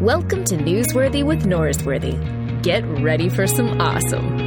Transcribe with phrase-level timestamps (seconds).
[0.00, 2.62] Welcome to Newsworthy with Norsworthy.
[2.62, 4.40] Get ready for some awesome.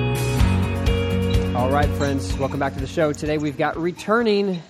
[1.56, 3.14] All right, friends, welcome back to the show.
[3.14, 4.64] Today we've got returning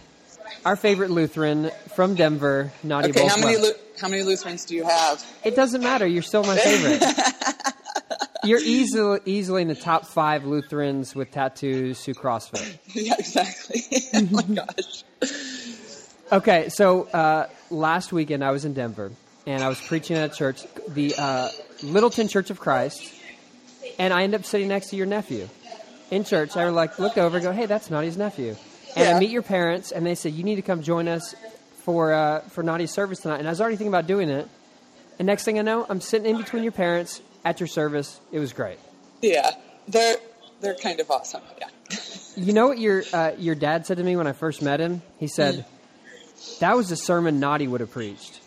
[0.65, 4.83] our favorite Lutheran from Denver, Nadia Okay, how many Lu- how many Lutherans do you
[4.83, 5.25] have?
[5.45, 6.05] It doesn't matter.
[6.05, 7.01] You're still my favorite.
[8.43, 12.77] You're easily easily in the top five Lutherans with tattoos who CrossFit.
[12.93, 13.83] yeah, exactly.
[14.15, 15.05] oh my gosh.
[16.29, 19.13] Okay, so uh, last weekend I was in Denver
[19.45, 21.49] and I was preaching at a church, the uh,
[21.83, 23.13] Littleton Church of Christ,
[23.99, 25.47] and I ended up sitting next to your nephew
[26.11, 26.55] in church.
[26.57, 28.55] I were like looked over, and go, "Hey, that's Nadia's nephew,"
[28.95, 31.35] and I meet your parents, and they said, "You need to come join us
[31.83, 34.47] for uh, for Nadia's service tonight." And I was already thinking about doing it,
[35.19, 38.19] and next thing I know, I'm sitting in between your parents at your service.
[38.31, 38.79] It was great.
[39.21, 39.51] Yeah,
[39.87, 40.17] they're
[40.61, 41.41] they're kind of awesome.
[41.59, 41.67] Yeah.
[42.35, 45.01] You know what your uh, your dad said to me when I first met him?
[45.19, 46.59] He said, Mm.
[46.59, 48.39] "That was the sermon Naughty would have preached,"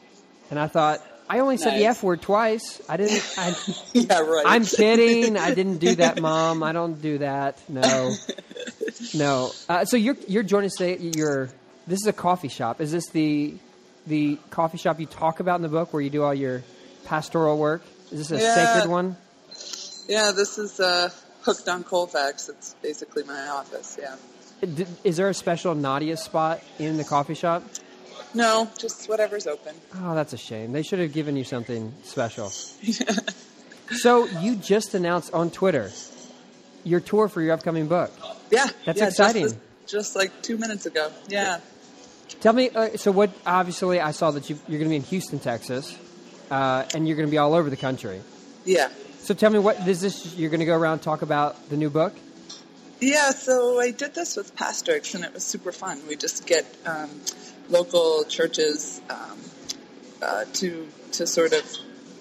[0.51, 2.81] and I thought, I only said the F word twice.
[2.89, 3.35] I didn't.
[3.39, 3.55] I,
[3.93, 4.45] Yeah, right.
[4.47, 5.37] I'm kidding.
[5.37, 6.63] I didn't do that, Mom.
[6.63, 7.59] I don't do that.
[7.69, 8.15] No,
[9.15, 9.51] no.
[9.69, 10.99] Uh, so you're you're joining us today.
[10.99, 11.47] You're
[11.87, 12.81] this is a coffee shop.
[12.81, 13.55] Is this the
[14.07, 16.63] the coffee shop you talk about in the book where you do all your
[17.07, 17.83] pastoral work?
[18.13, 18.55] Is this a Yeah.
[18.55, 19.17] sacred one?
[20.09, 21.11] yeah, this is uh,
[21.43, 22.49] hooked on Colfax.
[22.49, 23.99] It's basically my office.
[24.01, 24.15] Yeah.
[25.03, 27.65] Is there a special Nadia spot in the coffee shop?
[28.37, 29.75] No, just whatever's open.
[29.97, 30.73] Oh, that's a shame.
[30.73, 32.51] They should have given you something special.
[33.91, 35.91] so you just announced on Twitter
[36.85, 38.13] your tour for your upcoming book.
[38.51, 39.43] Yeah, That's yeah, exciting.
[39.43, 41.11] Just, this- just like two minutes ago.
[41.29, 41.61] Yeah.
[42.41, 43.31] Tell me, uh, so what?
[43.47, 45.97] Obviously, I saw that you, you're going to be in Houston, Texas,
[46.51, 48.21] uh, and you're going to be all over the country.
[48.65, 48.91] Yeah.
[49.21, 50.35] So tell me, what is this?
[50.37, 52.13] You're going to go around and talk about the new book?
[53.01, 56.01] Yeah, so I did this with Pastrix, and it was super fun.
[56.09, 57.11] We just get um,
[57.69, 59.39] local churches um,
[60.23, 61.65] uh, to to sort of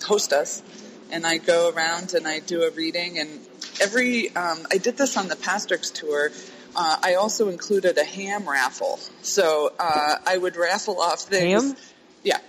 [0.03, 0.63] host us,
[1.11, 3.19] and I go around and I do a reading.
[3.19, 3.39] And
[3.81, 6.31] every um, I did this on the Pastrix tour.
[6.75, 11.63] Uh, I also included a ham raffle, so uh, I would raffle off things.
[11.71, 11.77] Ham?
[12.23, 12.39] Yeah,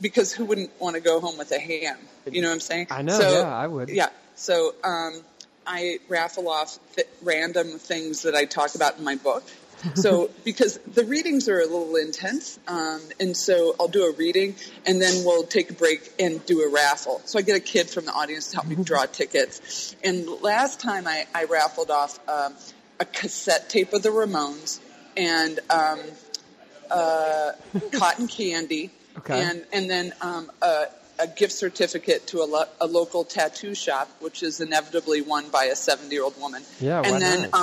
[0.00, 1.96] because who wouldn't want to go home with a ham?
[2.30, 2.86] You know what I'm saying?
[2.90, 3.88] I know, So, yeah, I would.
[3.88, 4.08] Yeah.
[4.36, 5.22] So um,
[5.66, 9.44] I raffle off th- random things that I talk about in my book.
[9.94, 14.54] So because the readings are a little intense, um, and so I'll do a reading,
[14.86, 17.20] and then we'll take a break and do a raffle.
[17.24, 19.96] So I get a kid from the audience to help me draw tickets.
[20.04, 22.54] And last time I, I raffled off um,
[22.98, 24.80] a cassette tape of the Ramones
[25.16, 26.00] and um,
[26.90, 27.52] uh,
[27.92, 29.42] cotton candy, Okay.
[29.42, 30.84] and and then um, a,
[31.18, 35.64] a gift certificate to a, lo- a local tattoo shop, which is inevitably won by
[35.64, 36.62] a seventy-year-old woman.
[36.80, 37.54] Yeah, and then not?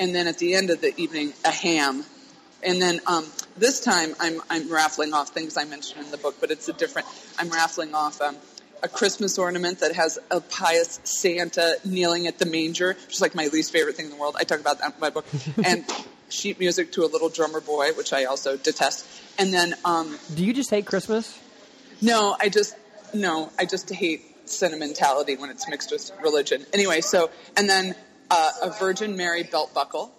[0.00, 2.04] And then at the end of the evening, a ham.
[2.64, 6.36] And then um, this time, I'm I'm raffling off things I mentioned in the book,
[6.40, 7.06] but it's a different.
[7.38, 8.20] I'm raffling off.
[8.20, 8.36] Um,
[8.82, 13.34] a Christmas ornament that has a pious Santa kneeling at the manger, which is like
[13.34, 14.36] my least favorite thing in the world.
[14.38, 15.26] I talk about that in my book.
[15.64, 15.84] and
[16.30, 19.06] sheet music to a little drummer boy, which I also detest.
[19.38, 21.38] And then um, Do you just hate Christmas?
[22.00, 22.74] no, I just
[23.12, 26.64] no, I just hate sentimentality when it's mixed with religion.
[26.72, 27.28] Anyway, so
[27.58, 27.94] and then
[28.30, 30.12] uh, a Virgin Mary belt buckle,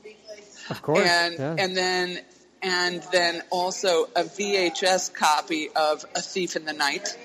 [0.70, 1.08] Of course.
[1.08, 1.56] and yeah.
[1.58, 2.20] and then
[2.62, 7.18] and then also a VHS copy of A Thief in the Night.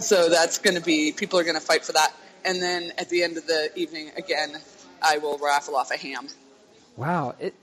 [0.00, 2.12] So that's going to be people are going to fight for that.
[2.44, 4.56] And then at the end of the evening, again,
[5.02, 6.28] I will raffle off a ham.
[6.96, 7.34] wow.
[7.40, 7.54] It.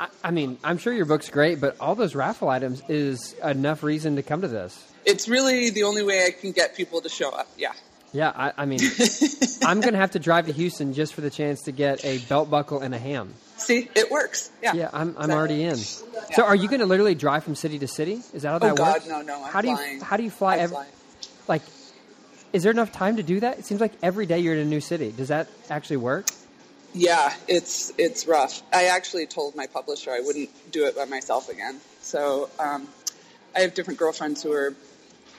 [0.00, 3.84] I, I mean, I'm sure your book's great, but all those raffle items is enough
[3.84, 4.92] reason to come to this.
[5.04, 7.46] It's really the only way I can get people to show up.
[7.56, 7.72] Yeah.
[8.14, 8.78] Yeah, I, I mean,
[9.64, 12.18] I'm going to have to drive to Houston just for the chance to get a
[12.18, 13.34] belt buckle and a ham.
[13.56, 14.50] See, it works.
[14.62, 14.72] Yeah.
[14.74, 15.76] Yeah, I'm, I'm already in.
[15.76, 18.20] So, are you going to literally drive from city to city?
[18.32, 19.08] Is that how that Oh, God, works?
[19.08, 20.00] no, no, I'm how do you flying.
[20.00, 20.54] how do you fly?
[20.54, 20.90] I'm ev- flying.
[21.48, 21.62] Like,
[22.52, 23.58] is there enough time to do that?
[23.58, 25.10] It seems like every day you're in a new city.
[25.12, 26.26] Does that actually work?
[26.94, 28.62] Yeah, it's it's rough.
[28.72, 31.80] I actually told my publisher I wouldn't do it by myself again.
[32.00, 32.86] So um,
[33.56, 34.74] I have different girlfriends who are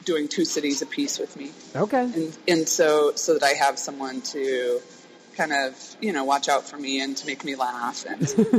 [0.06, 2.04] doing two cities a piece with me, Okay.
[2.04, 4.82] and and so so that I have someone to
[5.36, 8.22] kind of you know watch out for me and to make me laugh and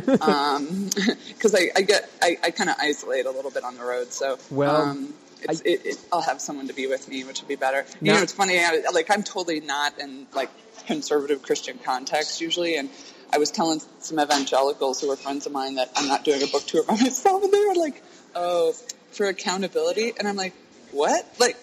[1.28, 4.12] because I, I get I, I kind of isolate a little bit on the road.
[4.12, 7.48] So Well, um, it's, it, it, I'll have someone to be with me, which would
[7.48, 7.84] be better.
[8.00, 8.58] You know, it's funny.
[8.58, 10.50] I, like I'm totally not in like
[10.86, 12.88] conservative Christian context usually, and
[13.32, 16.46] I was telling some evangelicals who were friends of mine that I'm not doing a
[16.46, 18.02] book tour by myself, and they were like,
[18.34, 18.72] "Oh,
[19.12, 20.54] for accountability," and I'm like.
[20.96, 21.26] What?
[21.38, 21.56] Like,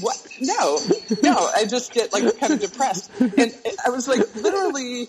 [0.00, 0.16] what?
[0.40, 0.78] No,
[1.22, 1.50] no.
[1.54, 3.52] I just get like kind of depressed, and
[3.84, 5.08] I was like, literally,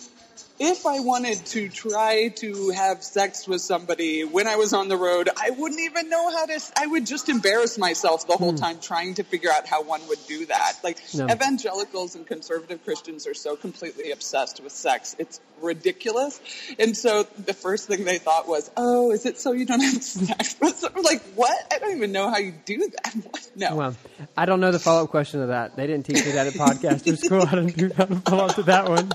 [0.59, 4.97] if I wanted to try to have sex with somebody when I was on the
[4.97, 6.59] road, I wouldn't even know how to.
[6.77, 8.57] I would just embarrass myself the whole hmm.
[8.57, 10.73] time trying to figure out how one would do that.
[10.83, 11.27] Like No.
[11.29, 15.15] evangelicals and conservative Christians are so completely obsessed with sex.
[15.17, 16.39] It's ridiculous.
[16.77, 20.03] And so the first thing they thought was, "Oh, is it so you don't have
[20.03, 21.55] sex?" with some-" like, what?
[21.71, 23.15] I don't even know how you do that.
[23.29, 23.49] What?
[23.55, 23.75] No.
[23.75, 23.95] Well,
[24.37, 25.75] I don't know the follow up question to that.
[25.75, 27.43] They didn't teach me that at podcaster school.
[27.45, 29.11] I don't know how to follow up to that one.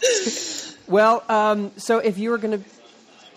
[0.88, 2.68] Well, um, so if you were going to,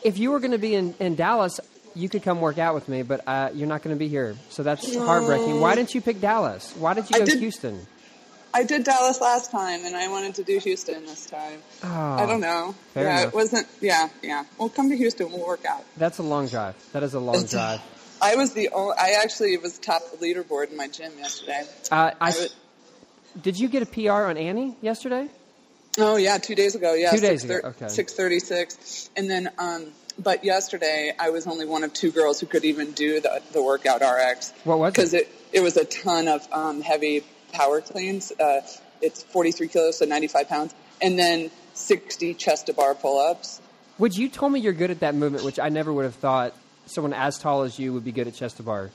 [0.04, 1.60] if you were to be in, in Dallas,
[1.96, 4.36] you could come work out with me, but uh, you're not going to be here.
[4.50, 5.60] So that's heartbreaking.
[5.60, 6.74] Why didn't you pick Dallas?
[6.78, 7.88] Why did you I go did- Houston?
[8.54, 11.60] I did Dallas last time, and I wanted to do Houston this time.
[11.84, 12.74] Oh, I don't know.
[12.96, 13.28] fair yeah, enough.
[13.34, 13.68] it wasn't.
[13.80, 14.44] Yeah, yeah.
[14.58, 15.32] We'll come to Houston.
[15.32, 15.84] We'll work out.
[15.98, 16.76] That's a long drive.
[16.94, 17.80] That is a long drive.
[18.22, 18.96] I was the only.
[18.98, 21.64] I actually was top of the leaderboard in my gym yesterday.
[21.92, 22.54] Uh, I, I would-
[23.44, 25.30] did you get a PR on Annie yesterday?
[25.98, 26.94] Oh yeah, two days ago.
[26.94, 27.88] Yeah, Two days 6:30 ago, okay.
[27.90, 29.50] Six thirty-six, and then.
[29.58, 29.88] um
[30.22, 33.64] But yesterday, I was only one of two girls who could even do the the
[33.64, 34.54] workout RX.
[34.66, 34.96] What was it?
[34.96, 38.32] Because it it was a ton of um, heavy power cleans.
[38.32, 38.62] Uh,
[39.02, 43.62] it's forty-three kilos, so ninety-five pounds, and then sixty chest to bar pull-ups.
[43.98, 46.54] Would you told me you're good at that movement, which I never would have thought
[46.86, 48.90] someone as tall as you would be good at chest to bar.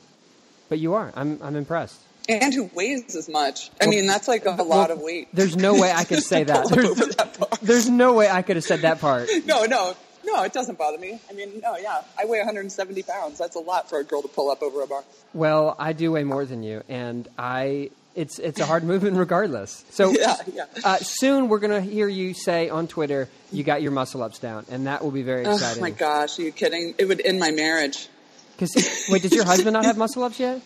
[0.69, 1.13] But you are.
[1.15, 2.01] I'm, I'm impressed.
[2.29, 3.71] And who weighs as much?
[3.81, 5.29] I mean, that's like a lot of weight.
[5.35, 6.69] There's no way I could say that.
[6.69, 9.29] There's, there's no way I could have said that part.
[9.47, 9.95] No, no,
[10.25, 11.21] no, it doesn't bother me.
[11.29, 13.39] I mean, no, yeah, I weigh 170 pounds.
[13.39, 15.05] That's a lot for a girl to pull up over a bar.
[15.35, 19.85] Well, I do weigh more than you, and I it's it's a hard movement regardless.
[19.91, 20.65] So Yeah, yeah.
[20.83, 24.65] Uh, soon we're gonna hear you say on Twitter you got your muscle ups down,
[24.71, 25.79] and that will be very exciting.
[25.79, 26.95] Oh my gosh, are you kidding?
[26.97, 28.09] It would end my marriage.
[28.57, 30.63] Because wait, does your husband not have muscle ups yet?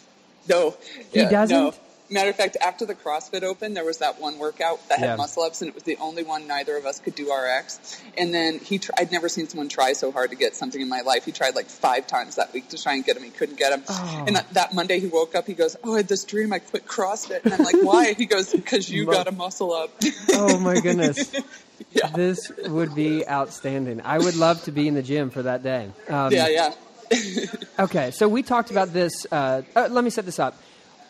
[0.49, 0.76] No,
[1.12, 1.56] He doesn't?
[1.56, 1.75] No.
[2.11, 5.17] Matter of fact, after the CrossFit Open, there was that one workout that had Yeah.
[5.17, 8.00] muscle ups, and it was the only one neither of us could do RX.
[8.17, 10.88] And then he, tr- I'd never seen someone try so hard to get something in
[10.88, 11.26] my life.
[11.26, 13.25] He tried like five times that week to try and get him.
[13.25, 13.82] He couldn't get him.
[13.90, 14.25] Oh.
[14.26, 15.46] And that, that Monday, he woke up.
[15.46, 16.50] He goes, "Oh, I had this dream.
[16.50, 19.91] I quit CrossFit." And I'm like, "Why?" He goes, "Because you got a muscle up."
[20.32, 21.31] Oh my goodness.
[21.93, 24.00] yeah, This would be outstanding.
[24.02, 25.91] I would love to be in the gym for that day.
[26.08, 26.73] Um, yeah, yeah.
[27.78, 29.25] Okay, so we talked about this.
[29.31, 30.60] Uh, uh, let me set this up.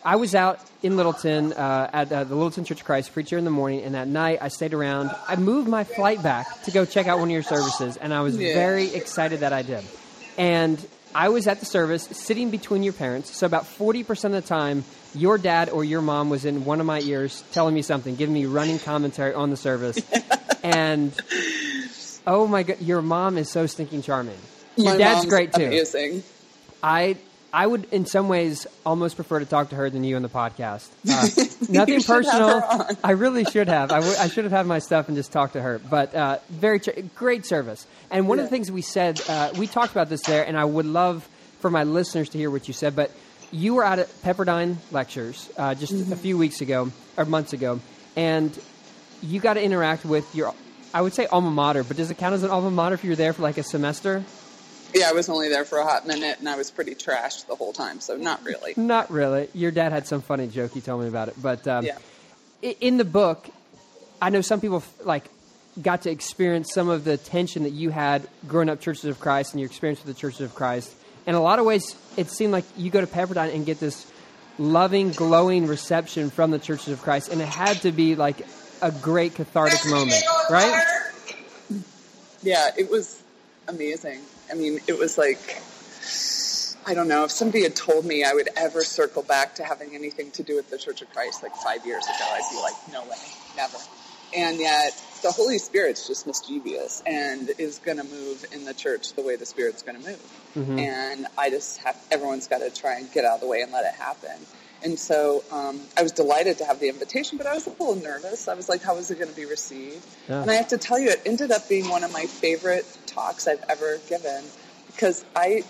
[0.04, 3.44] I was out in Littleton uh, at uh, the Littleton Church of Christ, preacher in
[3.44, 5.10] the morning, and that night I stayed around.
[5.26, 8.20] I moved my flight back to go check out one of your services, and I
[8.20, 8.52] was Yeah.
[8.54, 9.82] very excited that I did.
[10.36, 10.78] And
[11.14, 13.34] I was at the service, sitting between your parents.
[13.34, 14.84] So about forty percent of the time,
[15.14, 18.34] your dad or your mom was in one of my ears, telling me something, giving
[18.34, 19.98] me running commentary on the service.
[20.62, 21.12] and
[22.26, 24.38] oh my god, your mom is so stinking charming.
[24.84, 25.64] Your My dad's mom's great too.
[25.64, 26.22] Amazing.
[26.82, 27.16] I
[27.52, 30.28] I would, in some ways, almost prefer to talk to her than you on the
[30.28, 30.88] podcast.
[31.10, 31.26] Uh,
[31.72, 32.60] nothing You should have personal.
[32.60, 32.96] her on.
[33.02, 33.90] I really should have.
[33.90, 35.78] I, w- I should have had my stuff and just talked to her.
[35.78, 37.86] But uh, very ch- great service.
[38.10, 40.64] And one of the things we said, uh, we talked about this there, and I
[40.66, 41.26] would love
[41.60, 42.94] for my listeners to hear what you said.
[42.94, 43.10] But
[43.50, 46.12] you were out at Pepperdine Lectures uh, just Mm-hmm.
[46.12, 47.80] a few weeks ago or months ago,
[48.14, 48.56] and
[49.22, 50.54] you got to interact with your.
[50.92, 53.16] I would say alma mater, but does it count as an alma mater if you're
[53.16, 54.22] there for like a semester?
[54.94, 57.54] Yeah, I was only there for a hot minute, and I was pretty trashed the
[57.54, 58.00] whole time.
[58.00, 58.72] So not really.
[58.76, 59.48] Not really.
[59.52, 61.98] Your dad had some funny joke he told me about it, but um, Yeah.
[62.62, 63.48] in the book,
[64.20, 65.24] I know some people like
[65.80, 69.52] got to experience some of the tension that you had growing up Churches of Christ
[69.52, 70.92] and your experience with the Churches of Christ.
[71.26, 74.10] In a lot of ways, it seemed like you go to Pepperdine and get this
[74.58, 78.44] loving, glowing reception from the Churches of Christ, and it had to be like
[78.80, 80.82] a great cathartic moment, right?
[82.42, 83.22] Yeah, it was
[83.68, 84.20] amazing.
[84.50, 85.60] I mean, it was like,
[86.86, 89.94] I don't know, if somebody had told me I would ever circle back to having
[89.94, 92.74] anything to do with the Church of Christ like five years ago, I'd be like,
[92.92, 93.18] no way,
[93.56, 93.78] never.
[94.36, 99.14] And yet, the Holy Spirit's just mischievous and is going to move in the church
[99.14, 100.40] the way the Spirit's going to move.
[100.56, 100.78] Mm-hmm.
[100.78, 103.72] And I just have, everyone's got to try and get out of the way and
[103.72, 104.36] let it happen.
[104.82, 107.96] And so um, I was delighted to have the invitation, but I was a little
[107.96, 108.46] nervous.
[108.46, 110.06] I was like, how was it going to be received?
[110.28, 110.42] Yeah.
[110.42, 113.48] And I have to tell you, it ended up being one of my favorite talks
[113.48, 114.44] I've ever given
[114.86, 115.62] because I,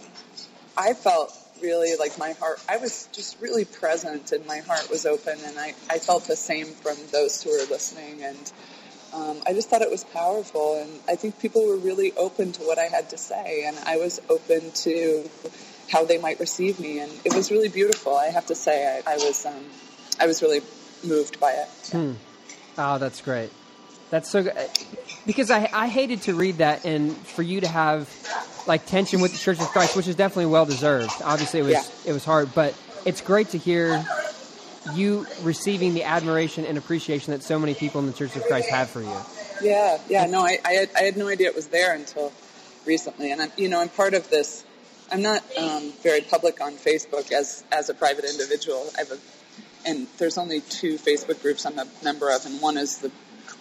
[0.77, 5.07] I felt really like my heart, I was just really present and my heart was
[5.07, 8.53] open and I, I felt the same from those who were listening and
[9.12, 12.62] um, I just thought it was powerful and I think people were really open to
[12.62, 15.31] what I had to say and I was open to
[15.90, 18.16] how they might receive me and it was really beautiful.
[18.16, 19.64] I have to say I, I was, um,
[20.21, 20.61] I was really
[21.07, 22.16] moved by it.
[22.76, 23.50] Oh, that's great.
[24.11, 24.54] That's so good.
[25.26, 28.09] Because I, I hated to read that and for you to have
[28.66, 31.12] like tension with the Church of Christ, which is definitely well deserved.
[31.25, 32.11] Obviously, it was Yeah.
[32.11, 34.04] it was hard, but it's great to hear
[34.95, 38.71] you receiving the admiration and appreciation that so many people in the Church of Christ
[38.71, 39.16] have for you.
[39.62, 40.26] Yeah, yeah.
[40.26, 42.33] No, I, I, had, I had no idea it was there until
[42.87, 44.64] recently, and I'm, you know, I'm part of this.
[45.11, 48.91] I'm not um, very public on Facebook as as a private individual.
[48.97, 49.19] I have a,
[49.87, 53.11] and there's only two Facebook groups I'm a member of, and one is the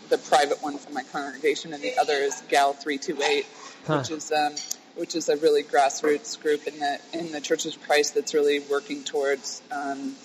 [0.09, 3.45] the private one for my congregation, and the other is Gal three two eight,
[3.85, 4.55] which is um,
[4.95, 8.59] which is a really grassroots group in the in the Church of Christ that's really
[8.59, 10.15] working towards um,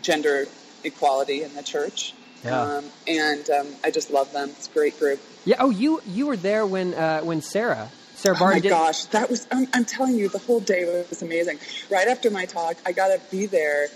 [0.00, 0.46] gender
[0.84, 2.14] equality in the church.
[2.44, 2.60] Yeah.
[2.60, 4.48] Um, and um, I just love them.
[4.50, 5.20] It's a great group.
[5.44, 5.56] Yeah.
[5.60, 7.88] Oh, you you were there when uh, when Sarah
[8.22, 8.68] Sarah Oh Barton my did.
[8.70, 11.58] gosh, that was, I'm, I'm telling you, the whole day was amazing.
[11.90, 13.88] Right after my talk, I got to be there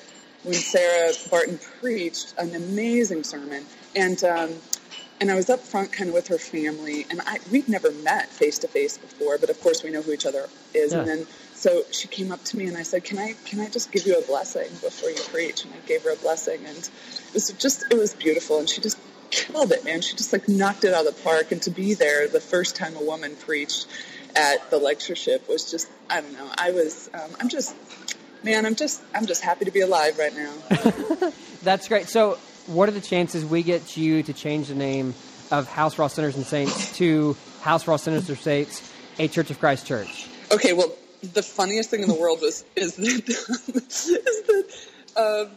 [0.42, 3.64] when Sarah Barton preached an amazing sermon.
[3.94, 4.50] And, um,
[5.20, 8.28] and I was up front kind of with her family, and I, we'd never met
[8.28, 10.92] face to face before, but of course we know who each other is.
[10.92, 13.68] And then, so she came up to me and I said, can I, can I
[13.68, 15.64] just give you a blessing before you preach?
[15.64, 18.58] And I gave her a blessing and it was just, it was beautiful.
[18.58, 18.98] And she just
[19.30, 20.02] killed it, man.
[20.02, 21.52] She just like knocked it out of the park.
[21.52, 23.86] And to be there the first time a woman preached
[24.36, 26.48] at the lectureship was just, I don't know.
[26.56, 27.74] I was, um, I'm just,
[28.42, 30.52] man, I'm just, I'm just happy to be alive right now.
[31.62, 32.08] That's great.
[32.08, 35.14] So, what are the chances we get you to change the name
[35.50, 39.58] of House All Sinners and Saints to House All Sinners and Saints, a Church of
[39.58, 40.28] Christ church?
[40.52, 44.42] Okay, well, the funniest thing in the world was is that is
[45.16, 45.50] that um,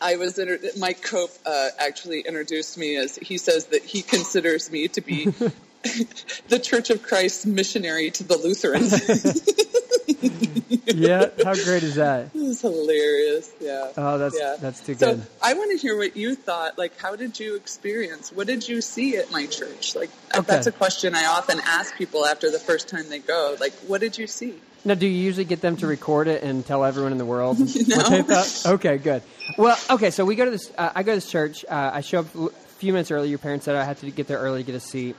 [0.00, 4.70] I was inter- Mike Cope uh, actually introduced me as he says that he considers
[4.70, 5.32] me to be
[6.48, 8.92] the Church of Christ missionary to the Lutherans.
[10.86, 11.26] yeah.
[11.44, 12.32] How great is that?
[12.50, 13.50] This is hilarious.
[13.60, 13.92] Yeah.
[13.96, 14.56] Oh, that's- yeah.
[14.60, 15.22] that's too good.
[15.22, 15.28] so.
[15.42, 16.76] I want to hear what you thought.
[16.78, 18.32] Like, how did you experience?
[18.32, 19.94] What did you see at my church?
[19.94, 20.42] Like, Okay.
[20.46, 23.56] that's a question I often ask people after the first time they go.
[23.60, 24.54] Like, what did you see?
[24.84, 27.58] Now, do you usually get them to record it and tell everyone in the world
[27.58, 27.96] No.
[27.96, 28.62] what they thought?
[28.74, 29.22] Okay, good.
[29.58, 30.70] Well, okay, so we go to this.
[30.76, 31.64] Uh, I go to this church.
[31.68, 33.28] Uh, I show up a few minutes early.
[33.28, 35.16] Your parents said I had to get there early to get a seat.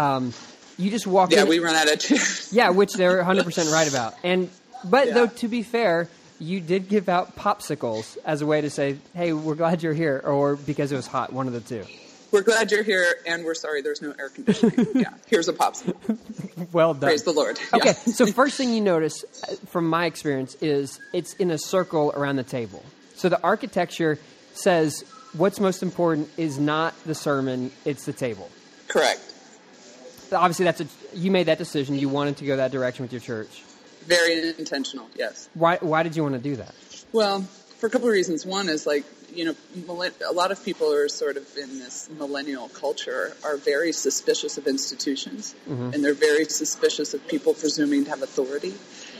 [0.00, 0.32] Um,
[0.78, 1.48] you just walk Yeah, in.
[1.48, 2.48] we run out of chairs.
[2.52, 4.14] Yeah, which they're 100 percent right about.
[4.24, 4.48] And
[4.84, 5.14] but Yeah.
[5.14, 9.32] though to be fair, you did give out popsicles as a way to say, "Hey,
[9.32, 11.32] we're glad you're here," or because it was hot.
[11.32, 11.84] One of the two.
[12.32, 14.86] We're glad you're here, and we're sorry there's no air conditioning.
[14.94, 15.96] yeah, here's a popsicle.
[16.72, 17.08] Well done.
[17.08, 17.58] Praise the Lord.
[17.74, 17.92] Okay, Yeah.
[17.94, 22.36] so first thing you notice uh, from my experience is it's in a circle around
[22.36, 22.84] the table.
[23.16, 24.18] So the architecture
[24.54, 25.02] says
[25.32, 28.48] what's most important is not the sermon, it's the table.
[28.88, 29.20] Correct.
[30.32, 31.98] Obviously, that's a, you made that decision.
[31.98, 33.62] You wanted to go that direction with your church.
[34.06, 35.08] Very intentional.
[35.14, 35.48] Yes.
[35.54, 36.74] Why, why did you want to do that?
[37.12, 38.44] Well, for a couple of reasons.
[38.44, 39.54] One is like you know,
[40.28, 44.66] a lot of people are sort of in this millennial culture are very suspicious of
[44.66, 48.74] institutions, and they're very suspicious of people presuming to have authority.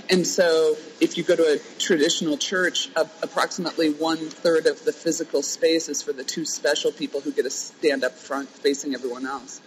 [0.09, 5.43] And so, if you go to a traditional church, approximately one third of the physical
[5.43, 9.27] space is for the two special people who get to stand up front facing everyone
[9.27, 9.61] else.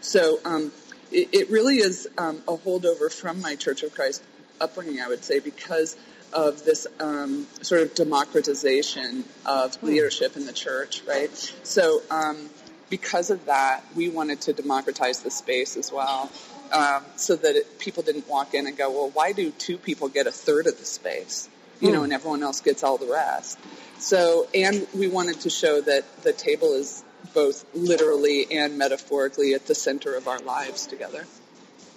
[0.00, 0.72] So, um,
[1.12, 4.22] it, it really is um, a holdover from my Church of Christ
[4.60, 5.96] upbringing, I would say, because
[6.32, 11.34] of this um, sort of democratization of leadership in the church, right?
[11.62, 12.50] So, um,
[12.90, 16.30] because of that, we wanted to democratize the space as well,
[16.72, 20.08] um, so that it, people didn't walk in and go, "Well, why do two people
[20.08, 21.48] get a third of the space?"
[21.80, 23.58] You know, and everyone else gets all the rest.
[23.98, 27.02] So, and we wanted to show that the table is
[27.34, 31.26] both literally and metaphorically at the center of our lives together.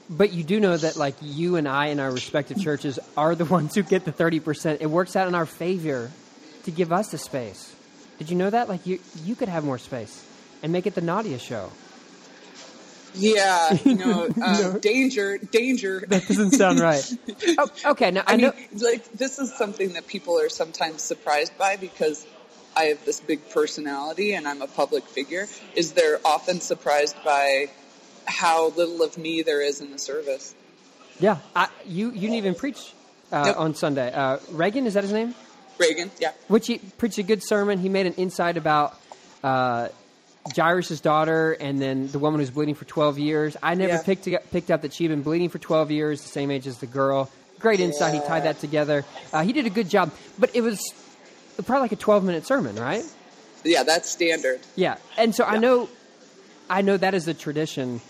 [0.09, 3.45] But you do know that, like you and I in our respective churches are the
[3.45, 4.81] ones who get the thirty percent.
[4.81, 6.11] It works out in our favor
[6.63, 7.75] to give us the space.
[8.17, 8.67] Did you know that?
[8.67, 10.25] Like you, you could have more space
[10.61, 11.71] and make it the Nadia show.
[13.15, 16.03] Yeah, you know, uh, danger, danger.
[16.07, 17.03] That doesn't sound right.
[17.57, 18.53] oh, okay, now I, I mean, know.
[18.73, 22.25] like this is something that people are sometimes surprised by because
[22.75, 25.47] I have this big personality and I'm a public figure.
[25.75, 27.69] Is they're often surprised by
[28.25, 30.55] how little of me there is in the service.
[31.19, 32.93] Yeah, I, you you didn't even preach
[33.31, 33.57] uh, Yep.
[33.57, 34.11] on Sunday.
[34.13, 35.35] Uh, Reagan is that his name?
[35.77, 37.79] Reagan, yeah, Which he preached a good sermon.
[37.79, 38.99] He made an insight about
[39.43, 39.87] uh,
[40.55, 43.55] Jairus' daughter and then the woman who's bleeding for 12 years.
[43.63, 44.01] I never Yeah.
[44.03, 46.85] picked, picked up that she'd been bleeding for 12 years, the same age as the
[46.87, 47.29] girl.
[47.59, 48.13] Great insight.
[48.13, 49.05] He tied that together.
[49.31, 50.11] Uh, he did a good job.
[50.37, 50.81] But it was
[51.65, 53.03] probably like a 12 minute sermon, right?
[53.63, 54.61] yeah, that's standard.
[54.75, 54.97] Yeah.
[55.17, 55.89] And so I know
[56.69, 58.01] I know that is the tradition.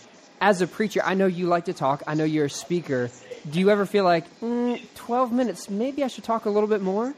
[0.41, 2.03] As a preacher, I know you like to talk.
[2.07, 3.09] I know you're a speaker.
[3.49, 6.81] Do you ever feel like, mm, 12 minutes, maybe I should talk a little bit
[6.81, 7.13] more?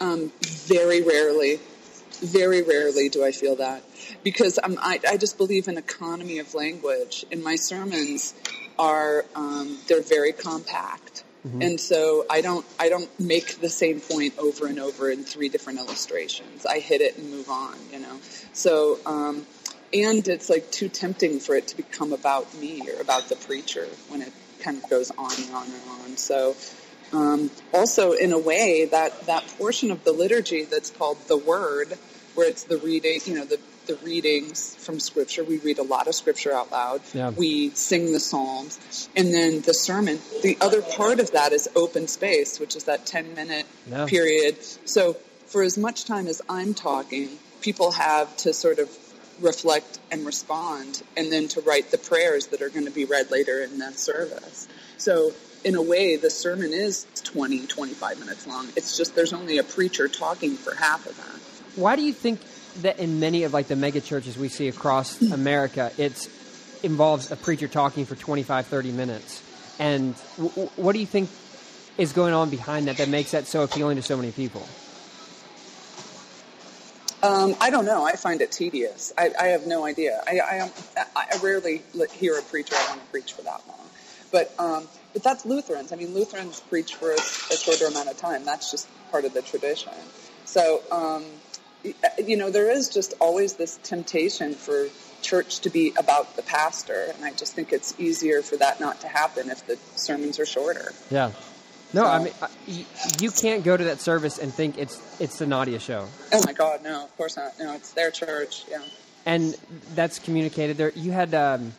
[0.00, 1.60] Um, very rarely,
[2.20, 3.82] very rarely do I feel that
[4.22, 8.34] because um, I, I just believe in economy of language, and my sermons
[8.78, 14.38] are um, they're very compact, and so I don't I don't make the same point
[14.38, 16.64] over and over in three different illustrations.
[16.66, 18.18] I hit it and move on, you know.
[18.52, 18.98] So.
[19.06, 19.46] Um,
[19.92, 23.86] and it's like too tempting for it to become about me or about the preacher
[24.08, 26.16] when it kind of goes on and on and on.
[26.16, 26.56] So,
[27.12, 31.96] um, also in a way that that portion of the liturgy that's called the Word,
[32.34, 35.44] where it's the reading, you know, the the readings from scripture.
[35.44, 37.00] We read a lot of scripture out loud.
[37.12, 37.30] Yeah.
[37.30, 39.08] We sing the psalms.
[39.16, 43.06] And then the sermon, the other part of that is open space, which is that
[43.06, 44.06] 10 minute Yeah.
[44.06, 44.56] period.
[44.84, 45.14] So
[45.46, 48.88] for as much time as I'm talking, people have to sort of
[49.40, 53.30] reflect and respond and then to write the prayers that are going to be read
[53.30, 54.68] later in that service.
[54.96, 55.32] So
[55.64, 58.68] in a way, the sermon is 20, 25 minutes long.
[58.76, 61.40] It's just there's only a preacher talking for half of that.
[61.76, 62.40] Why do you think
[62.82, 66.28] that in many of like the mega churches we see across America, it
[66.82, 69.42] involves a preacher talking for 25, 30 minutes?
[69.78, 71.30] And w- what do you think
[71.98, 74.66] is going on behind that that makes that so appealing to so many people?
[77.22, 78.04] Um, I don't know.
[78.04, 79.12] I find it tedious.
[79.16, 80.22] I, I have no idea.
[80.26, 80.70] I, I,
[81.16, 83.78] I rarely hear a preacher I want to preach for that long.
[84.30, 85.92] But um, but that's Lutherans.
[85.92, 88.44] I mean, Lutherans preach for a, a shorter amount of time.
[88.44, 89.92] That's just part of the tradition.
[90.44, 91.24] So um,
[92.24, 94.86] you know, there is just always this temptation for
[95.22, 99.00] church to be about the pastor, and I just think it's easier for that not
[99.00, 100.92] to happen if the sermons are shorter.
[101.10, 101.30] Yeah.
[101.92, 102.86] No, So- I mean,
[103.20, 106.06] you can't go to that service and think it's it's the Nadia show.
[106.32, 107.58] Oh my God, no, of course not.
[107.58, 108.64] No, it's their church.
[108.70, 108.80] Yeah.
[109.26, 109.54] and
[109.94, 110.90] that's communicated there.
[110.94, 111.72] You had um,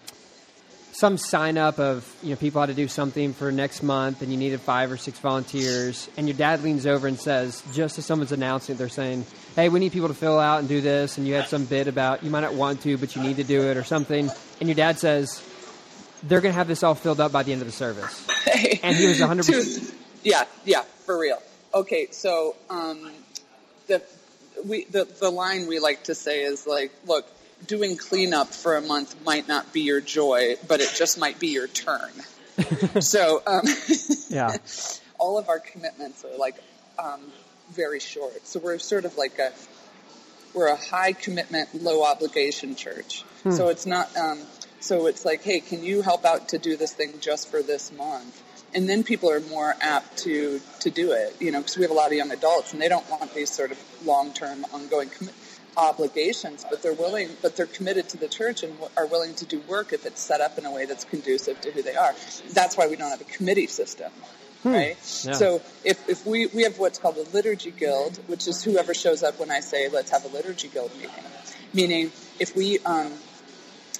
[0.94, 4.32] some sign up of you know people had to do something for next month, and
[4.32, 6.10] you needed five or six volunteers.
[6.18, 9.70] And your dad leans over and says, just as someone's announcing, it, they're saying, "Hey,
[9.70, 12.24] we need people to fill out and do this." And you had some bit about
[12.24, 14.30] you might not want to, but you need to do it or something.
[14.60, 15.42] And your dad says,
[16.24, 18.28] "They're going to have this all filled up by the end of the service."
[18.84, 19.48] And he was 100%.
[19.48, 19.94] Dude,
[20.24, 21.42] Yeah, yeah, for real.
[21.74, 23.12] Okay, so um,
[23.88, 24.02] the
[24.64, 27.28] we the the line we like to say is like, look,
[27.68, 31.50] doing cleanup for a month might not be your joy, but it just might be
[31.50, 32.12] your turn.
[33.02, 33.64] so um,
[34.30, 34.56] Yeah,
[35.18, 36.56] all of our commitments are like
[36.98, 37.20] um,
[37.72, 38.46] very short.
[38.48, 39.52] So we're sort of like a
[40.54, 43.24] we're a high commitment, low obligation church.
[43.52, 44.16] So it's not.
[44.18, 44.40] Um,
[44.80, 47.92] so it's like, hey, can you help out to do this thing just for this
[47.92, 48.42] month?
[48.74, 51.92] And then people are more apt to to do it, you know, because we have
[51.92, 55.10] a lot of young adults and they don't want these sort of long term, ongoing
[55.10, 55.34] commi-
[55.78, 59.46] obligations, but they're willing, but they're committed to the church and w- are willing to
[59.46, 62.14] do work if it's set up in a way that's conducive to who they are.
[62.54, 64.12] That's why we don't have a committee system,
[64.66, 64.98] right?
[65.24, 65.34] Yeah.
[65.34, 69.24] So if, if we, we have what's called a liturgy guild, which is whoever shows
[69.24, 71.12] up when I say let's have a liturgy guild meeting.
[71.74, 73.12] Meaning, if we um,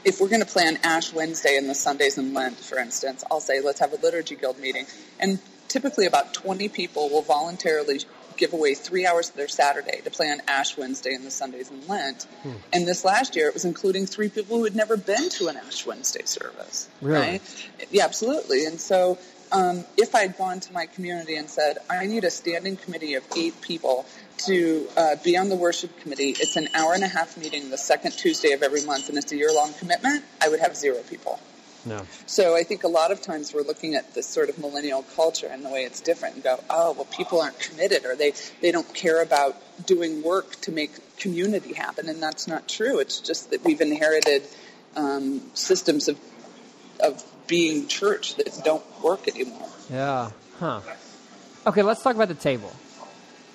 [0.06, 3.42] if we're going to plan Ash Wednesday and the Sundays in Lent, for instance, I'll
[3.42, 4.86] say let's have a liturgy guild meeting,
[5.20, 8.00] and typically about 20 people will voluntarily
[8.38, 11.88] give away three hours of their Saturday to plan Ash Wednesday and the Sundays in
[11.88, 12.28] Lent.
[12.74, 15.58] And this last year, it was including three people who had never been to an
[15.58, 16.90] Ash Wednesday service.
[17.02, 17.20] Really?
[17.28, 17.68] Right?
[17.92, 18.66] Yeah, absolutely.
[18.66, 19.18] And so
[19.52, 23.24] um, if I'd gone to my community and said, I need a standing committee of
[23.36, 24.06] eight people
[24.46, 27.78] to uh, be on the worship committee, it's an hour and a half meeting the
[27.78, 30.98] second Tuesday of every month, and it's a year long commitment, I would have zero
[31.10, 31.40] people.
[31.86, 35.04] no, So I think a lot of times we're looking at this sort of millennial
[35.16, 38.34] culture and the way it's different and go, oh, well, people aren't committed or they,
[38.62, 39.56] they don't care about
[39.86, 42.10] doing work to make community happen.
[42.10, 43.00] And that's not true.
[43.00, 44.44] It's just that we've inherited
[44.96, 46.18] um, systems of,
[47.00, 49.68] of being church that don't work anymore.
[49.90, 50.82] yeah, huh?
[51.68, 52.70] Okay, let's talk about the table.
[52.70, 53.06] So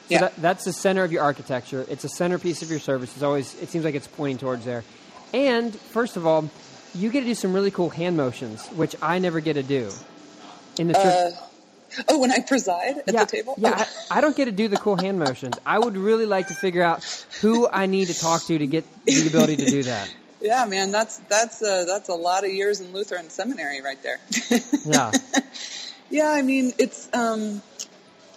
[0.09, 0.19] Yeah.
[0.23, 1.87] that, that's the center of your architecture.
[1.89, 3.13] It's a centerpiece of your service.
[3.15, 3.55] It's always.
[3.63, 4.83] It seems like it's pointing towards there.
[5.33, 6.51] And first of all,
[6.95, 9.91] you get to do some really cool hand motions, which I never get to do
[10.79, 11.05] in the church.
[11.05, 13.55] Uh, oh, when I preside at yeah, the table?
[13.59, 13.75] yeah.
[13.79, 14.07] Oh.
[14.11, 15.55] I, I don't get to do the cool hand motions.
[15.65, 17.05] I would really like to figure out
[17.41, 20.13] who I need to talk to to get the ability to do that.
[20.41, 24.21] Yeah, man, that's that's uh, that's a lot of years in Lutheran seminary right there.
[24.87, 25.13] Yeah,
[26.11, 27.63] Yeah, I mean, it's, um,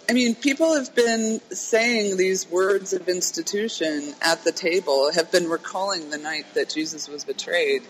[0.08, 5.48] I mean, people have been saying these words of institution at the table, have been
[5.48, 7.82] recalling the night that Jesus was betrayed.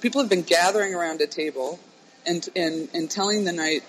[0.00, 1.80] People have been gathering around a table
[2.24, 3.82] and, and, and telling the night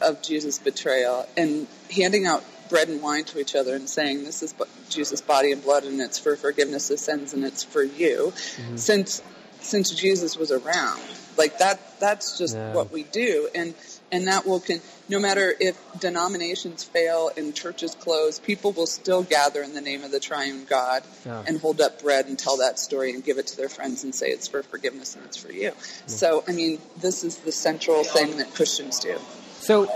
[0.00, 4.42] of Jesus' betrayal and handing out bread and wine to each other and saying, this
[4.42, 4.54] is
[4.88, 8.32] Jesus' body and blood and it's for forgiveness of sins and it's for you.
[8.34, 8.76] Mm-hmm.
[8.76, 9.22] Since,
[9.60, 11.02] since Jesus was around.
[11.36, 12.72] Like that, that's just Yeah.
[12.74, 13.48] what we do.
[13.54, 13.74] And,
[14.10, 19.22] and that will can no matter if denominations fail and churches close, people will still
[19.22, 21.42] gather in the name of the triune God Yeah.
[21.46, 24.14] and hold up bread and tell that story and give it to their friends and
[24.14, 25.72] say it's for forgiveness and it's for you.
[26.06, 29.18] So, I mean, this is the central thing that Christians do.
[29.60, 29.90] So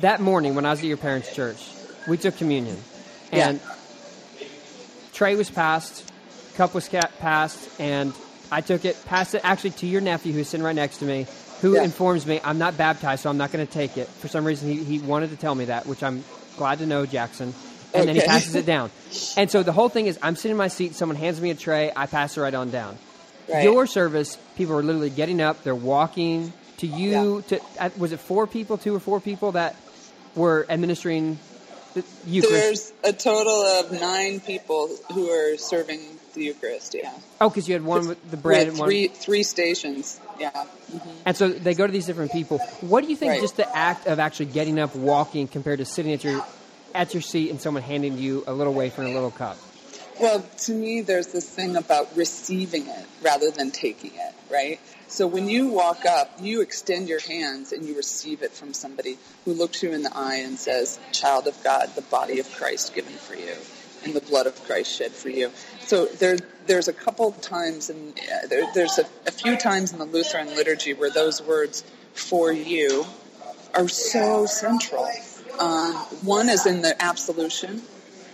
[0.00, 1.70] that morning when I was at your parents' church,
[2.08, 2.76] we took communion,
[3.32, 3.60] and
[5.12, 6.10] tray was passed,
[6.56, 8.12] cup was ca- passed, and
[8.50, 11.26] I took it, passed it actually to your nephew who's sitting right next to me,
[11.60, 11.82] who Yeah.
[11.84, 14.08] informs me I'm not baptized, so I'm not going to take it.
[14.08, 16.24] For some reason, he, he wanted to tell me that, which I'm
[16.56, 17.52] glad to know, Jackson.
[17.94, 18.90] And then he passes it down.
[19.36, 21.54] And so the whole thing is I'm sitting in my seat, someone hands me a
[21.54, 22.96] tray, I pass it right on down.
[23.48, 23.64] Right.
[23.64, 27.42] Your service, people are literally getting up, they're walking to you.
[27.48, 29.74] To uh, was it four people, two or four people that
[30.36, 31.38] were administering
[32.26, 32.92] Eucharist?
[33.02, 36.00] There's a total of nine people who are serving
[36.34, 36.94] the Eucharist.
[36.94, 38.88] Yeah, oh, because you had one with the bread With and one.
[38.88, 40.20] three three stations.
[40.38, 40.50] Yeah.
[40.92, 41.00] Mhm.
[41.26, 42.58] And so they go to these different people.
[42.80, 43.40] What do you think Right.
[43.40, 46.44] just the act of actually getting up, walking, compared to sitting at your
[46.94, 49.56] at your seat and someone handing you a little wafer and a little cup?
[50.20, 54.80] Well, to me, there's this thing about receiving it rather than taking it, right?
[55.06, 59.16] So when you walk up, you extend your hands and you receive it from somebody
[59.44, 62.94] who looks you in the eye and says, Child of God, the body of Christ
[62.94, 63.54] given for you
[64.04, 65.50] and the blood of Christ shed for you.
[65.80, 70.04] So there, there's a couple times, and there, there's a, a few times in the
[70.04, 73.06] Lutheran liturgy where those words, for you,
[73.74, 75.08] are so central.
[75.58, 77.82] Um, one is in the absolution.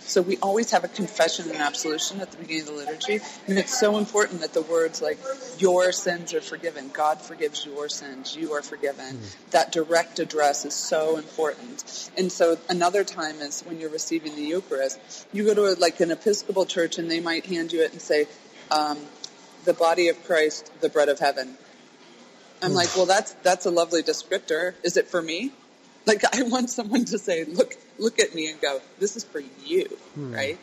[0.07, 3.21] So we always have a confession and absolution at the beginning of the liturgy.
[3.47, 5.19] And it's so important that the words like,
[5.59, 9.19] your sins are forgiven, God forgives your sins, you are forgiven.
[9.51, 12.11] That direct address is so important.
[12.19, 15.27] And so another time is when you're receiving the Eucharist.
[15.33, 18.01] You go to a, like an Episcopal church and they might hand you it and
[18.01, 18.27] say,
[18.71, 18.99] um,
[19.65, 21.57] the body of Christ, the bread of heaven.
[22.63, 24.75] I'm like, well, that's that's a lovely descriptor.
[24.83, 25.53] Is it for me?
[26.07, 29.41] Like, I want someone to say, look, look at me and go, this is for
[29.65, 29.87] you,
[30.35, 30.59] right?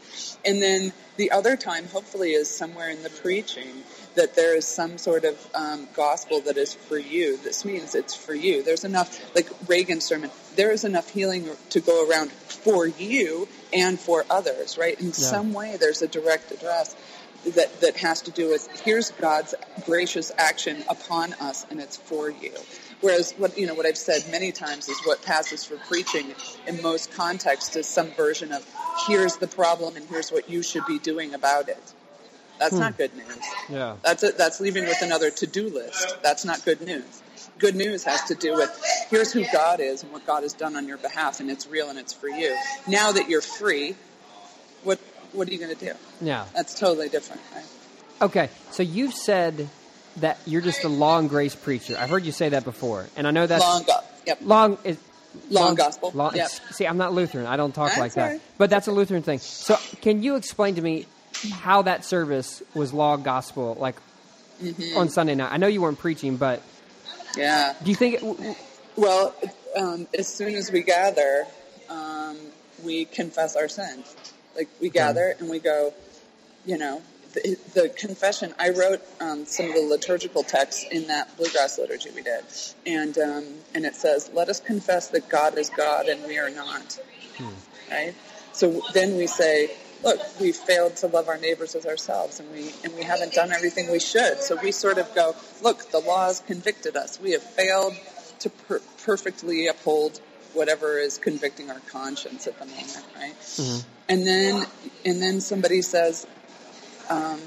[0.45, 3.83] And then the other time, hopefully, is somewhere in the preaching
[4.15, 7.37] that there is some sort of um, gospel that is for you.
[7.37, 8.61] This means it's for you.
[8.61, 13.99] There's enough, like Reagan's sermon, there is enough healing to go around for you and
[13.99, 14.99] for others, right?
[14.99, 16.95] In some way, there's a direct address
[17.55, 22.29] that, that has to do with here's God's gracious action upon us and it's for
[22.29, 22.53] you.
[23.01, 26.33] Whereas what you know what I've said many times is what passes for preaching
[26.67, 28.65] in most contexts is some version of
[29.07, 31.93] here's the problem and here's what you should be doing about it.
[32.59, 32.79] That's hmm.
[32.79, 33.39] not good news.
[33.69, 33.95] Yeah.
[34.03, 34.37] That's it.
[34.37, 36.21] That's leaving with another to-do list.
[36.21, 37.23] That's not good news.
[37.57, 38.69] Good news has to do with
[39.09, 41.89] here's who God is and what God has done on your behalf, and it's real
[41.89, 42.55] and it's for you.
[42.87, 43.95] Now that you're free,
[44.83, 44.99] what
[45.31, 45.93] what are you going to do?
[46.21, 46.45] Yeah.
[46.53, 47.65] That's totally different, right?
[48.21, 48.49] Okay.
[48.71, 49.69] So you've said
[50.17, 51.95] that you're just a law and grace preacher.
[51.97, 53.99] I've heard you say that before, and I know that's Long go.
[54.27, 54.37] Yep.
[54.41, 54.97] long is
[55.49, 56.11] Law gospel.
[56.13, 56.49] long- Yep.
[56.71, 57.45] See, I'm not Lutheran.
[57.45, 58.39] I don't talk That's like that.
[58.57, 59.39] But that's a Lutheran thing.
[59.39, 61.05] So, can you explain to me
[61.53, 63.95] how that service was law gospel, like
[64.61, 64.97] Mm-hmm.
[64.97, 65.51] on Sunday night?
[65.51, 66.61] I know you weren't preaching, but
[67.37, 67.73] Yeah.
[67.81, 68.15] do you think?
[68.15, 68.55] It, w-
[68.97, 69.33] Well,
[69.77, 71.47] um, as soon as we gather,
[71.89, 72.37] um,
[72.83, 74.13] we confess our sins.
[74.55, 75.93] Like we gather and we go,
[76.65, 77.01] you know,
[77.33, 78.53] the, the confession.
[78.59, 82.43] I wrote um, some of the liturgical texts in that bluegrass liturgy we did,
[82.85, 86.49] and um, and it says, "Let us confess that God is God and we are
[86.49, 86.99] not."
[87.89, 88.13] Right.
[88.53, 89.71] So then we say,
[90.03, 93.51] look, we failed to love our neighbors as ourselves, and we and we haven't done
[93.51, 94.39] everything we should.
[94.39, 97.19] So we sort of go, look, the law has convicted us.
[97.19, 97.93] We have failed
[98.39, 100.19] to per- perfectly uphold
[100.53, 103.35] whatever is convicting our conscience at the moment, right?
[104.09, 104.65] And then
[105.05, 106.27] and then somebody says,
[107.09, 107.39] um,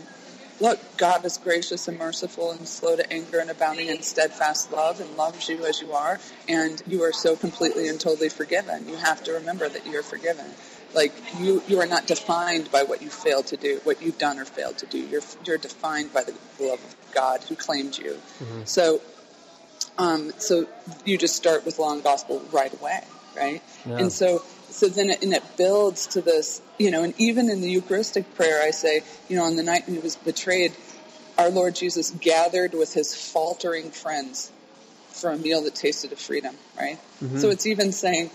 [0.61, 5.01] look, God is gracious and merciful and slow to anger and abounding in steadfast love
[5.01, 8.89] and loves you as you are, and you are so completely and totally forgiven.
[8.89, 10.47] You have to remember that you're forgiven.
[10.95, 14.39] Like you, you are not defined by what you failed to do, what you've done
[14.39, 14.99] or failed to do.
[14.99, 18.17] You're you're defined by the love of God who claimed you.
[18.65, 19.01] So,
[19.99, 20.67] um, so
[21.05, 23.01] you just start with law gospel right away,
[23.37, 23.61] right?
[23.85, 23.99] Yeah.
[23.99, 24.44] And so,
[24.75, 28.35] so then it, and it builds to this, you know, and even in the Eucharistic
[28.35, 30.73] prayer, I say, you know, on the night when he was betrayed,
[31.39, 34.51] our Lord Jesus gathered with his faltering friends
[35.11, 36.99] for a meal that tasted of freedom, right?
[37.23, 37.39] Mm-hmm.
[37.39, 38.31] So it's even saying,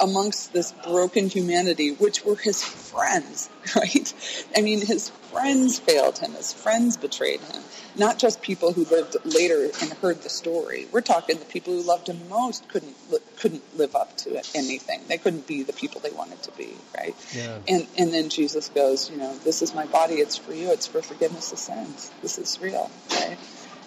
[0.00, 4.12] amongst this broken humanity, which were his friends, right?
[4.56, 6.32] I mean, his friends failed him.
[6.32, 7.62] His friends betrayed him.
[7.96, 10.86] Not just people who lived later and heard the story.
[10.92, 12.96] We're talking the people who loved him most couldn't
[13.38, 15.00] couldn't live up to anything.
[15.08, 17.14] They couldn't be the people they wanted to be, right?
[17.34, 17.58] Yeah.
[17.68, 20.14] And and then Jesus goes, you know, this is my body.
[20.14, 20.70] It's for you.
[20.70, 22.10] It's for forgiveness of sins.
[22.22, 23.38] This is real, right?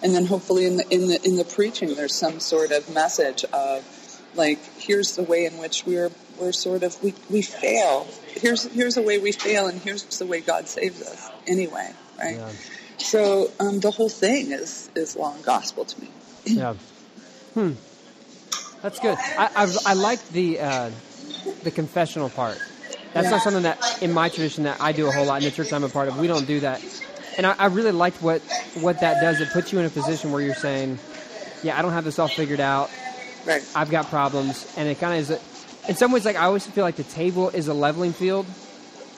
[0.02, 3.44] And then hopefully in the in the in the preaching, there's some sort of message
[3.52, 3.84] of
[4.36, 8.96] like here's the way in which we're we're sort of we, we fail here's here's
[8.96, 12.50] a way we fail and here's the way god saves us anyway right Yeah.
[12.98, 16.08] so um, the whole thing is is law gospel to me
[16.44, 16.74] yeah.
[17.54, 17.72] Hmm.
[18.82, 19.16] That's good.
[19.18, 20.90] I I, I like the uh,
[21.64, 22.58] the confessional part.
[23.14, 25.50] That's not something that in my tradition that I do a whole lot in the
[25.50, 26.18] church I'm a part of.
[26.20, 26.84] We don't do that.
[27.38, 28.42] and I, I really liked what
[28.80, 29.40] what that does.
[29.40, 30.98] It puts you in a position where you're saying,
[31.62, 32.90] "Yeah, I don't have this all figured out.
[33.46, 33.62] Right.
[33.74, 35.30] I've got problems," and it kind of is.
[35.30, 38.46] A, in some ways, like I always feel like the table is a leveling field,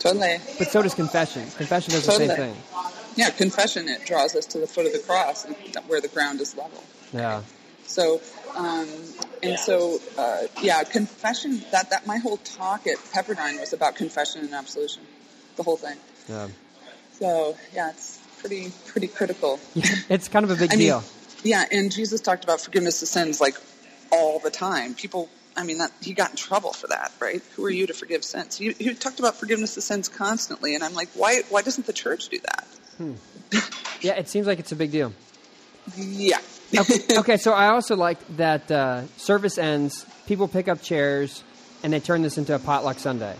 [0.00, 0.36] Totally.
[0.58, 1.42] but so does confession.
[1.56, 2.54] Confession does the same thing.
[3.16, 5.56] Yeah, confession, it draws us to the foot of the cross and
[5.88, 6.84] where the ground is level.
[7.12, 7.42] Yeah.
[7.84, 8.20] So,
[8.54, 8.86] um,
[9.42, 14.44] and so, uh, yeah, confession, that, that my whole talk at Pepperdine was about confession
[14.44, 15.02] and absolution.
[15.56, 15.96] The whole thing.
[16.28, 16.48] Yeah.
[17.18, 19.58] So, yeah, it's pretty, pretty critical.
[20.08, 21.02] It's kind of a big I mean, deal.
[21.42, 23.56] yeah, and Jesus talked about forgiveness of sins like
[24.10, 24.94] all the time.
[24.94, 27.42] People, I mean, that he got in trouble for that, right?
[27.56, 28.56] Who are you to forgive sins?
[28.56, 31.92] He, he talked about forgiveness of sins constantly, and I'm like, why, why doesn't the
[31.92, 32.66] church do that?
[34.00, 35.12] Yeah, it seems like it's a big deal.
[35.96, 36.38] Yeah.
[36.76, 41.42] okay, okay, so I also like that uh, service ends, people pick up chairs,
[41.82, 43.34] and they turn this into a potluck Sunday.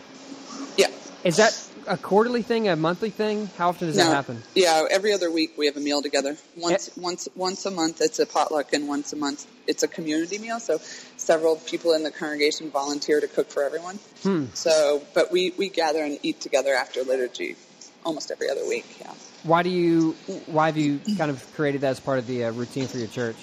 [0.77, 0.89] yeah.
[1.25, 1.53] Is that
[1.89, 3.49] a quarterly thing, a monthly thing?
[3.57, 4.05] How often does No.
[4.05, 4.43] that happen?
[4.55, 6.37] Yeah, every other week we have a meal together.
[6.57, 10.39] Once, once, once a month it's a potluck, and once a month it's a community
[10.39, 10.61] meal.
[10.61, 10.81] So
[11.17, 13.99] several people in the congregation volunteer to cook for everyone.
[14.23, 14.47] Hmm.
[14.55, 17.57] So, but we we gather and eat together after liturgy,
[18.05, 18.87] almost every other week.
[19.01, 19.13] Yeah.
[19.43, 20.13] Why do you?
[20.47, 23.09] Why have you kind of created that as part of the uh, routine for your
[23.09, 23.37] church?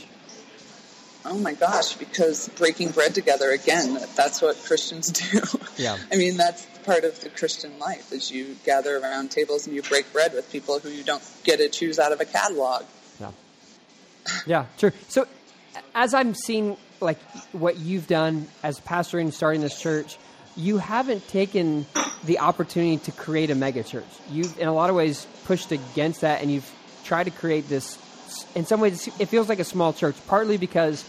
[1.26, 5.40] Oh my gosh, because breaking bread together again, that's what Christians do.
[5.76, 5.98] Yeah.
[6.12, 9.82] I mean, that's part of the Christian life is you gather around tables and you
[9.82, 12.84] break bread with people who you don't get to choose out of a catalog.
[13.20, 13.32] Yeah.
[14.46, 14.92] Yeah, true.
[15.08, 15.28] So,
[15.94, 17.20] as I'm seeing like
[17.52, 20.18] what you've done as pastor and starting this church,
[20.56, 21.86] you haven't taken
[22.24, 24.06] the opportunity to create a mega church.
[24.30, 26.70] You've, in a lot of ways, pushed against that, and you've
[27.04, 27.98] tried to create this.
[28.56, 30.16] In some ways, it feels like a small church.
[30.28, 31.04] Partly because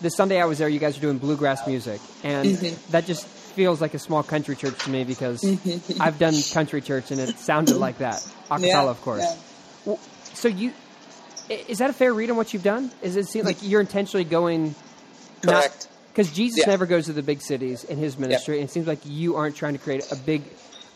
[0.00, 2.92] the Sunday I was there, you guys were doing bluegrass music, and mm-hmm.
[2.92, 6.02] that just feels like a small country church to me because mm-hmm.
[6.02, 8.16] I've done country church and it sounded like that.
[8.50, 9.22] Acapella, Yeah, of course.
[9.86, 9.96] yeah.
[10.34, 10.72] So you
[11.48, 12.90] is that a fair read on what you've done?
[13.02, 14.74] Is it seem like you're intentionally going
[15.42, 15.88] Correct.
[16.12, 16.70] Because Jesus Yeah.
[16.70, 19.56] never goes to the big cities in his ministry, and it seems like you aren't
[19.56, 20.44] trying to create a big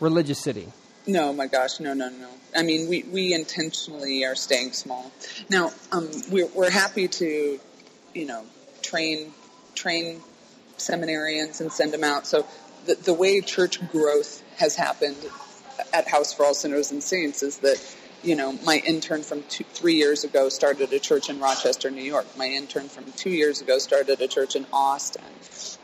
[0.00, 0.68] religious city.
[1.08, 2.28] No, my gosh, no, no, no.
[2.54, 5.10] I mean, we, we intentionally are staying small.
[5.48, 7.58] Now, um, we're, we're happy to,
[8.14, 8.44] you know,
[8.82, 9.32] train
[9.74, 10.20] train
[10.76, 12.26] seminarians and send them out.
[12.26, 12.46] So
[12.84, 15.16] the, the way church growth has happened
[15.94, 17.82] at House for All Sinners and Saints is that,
[18.22, 22.02] you know, my intern from two, three years ago started a church in Rochester, New
[22.02, 22.26] York.
[22.36, 25.24] My intern from two years ago started a church in Austin.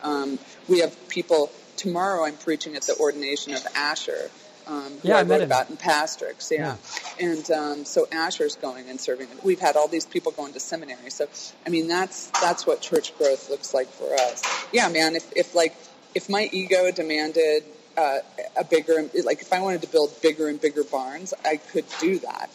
[0.03, 1.51] Um, we have people.
[1.77, 4.31] Tomorrow, I'm preaching at the ordination of Asher.
[4.67, 5.49] Um, who Yeah, I I, met him.
[5.49, 6.77] about in Pastrix, yeah.
[7.21, 9.29] And um, so Asher's going and serving.
[9.43, 11.11] We've had all these people going to seminary.
[11.11, 11.27] So,
[11.67, 14.43] I mean, that's that's what church growth looks like for us.
[14.73, 15.17] Yeah, man.
[15.17, 15.77] If, if like
[16.15, 17.65] if my ego demanded
[17.97, 18.19] uh,
[18.57, 22.19] a bigger, like if I wanted to build bigger and bigger barns, I could do
[22.21, 22.51] that.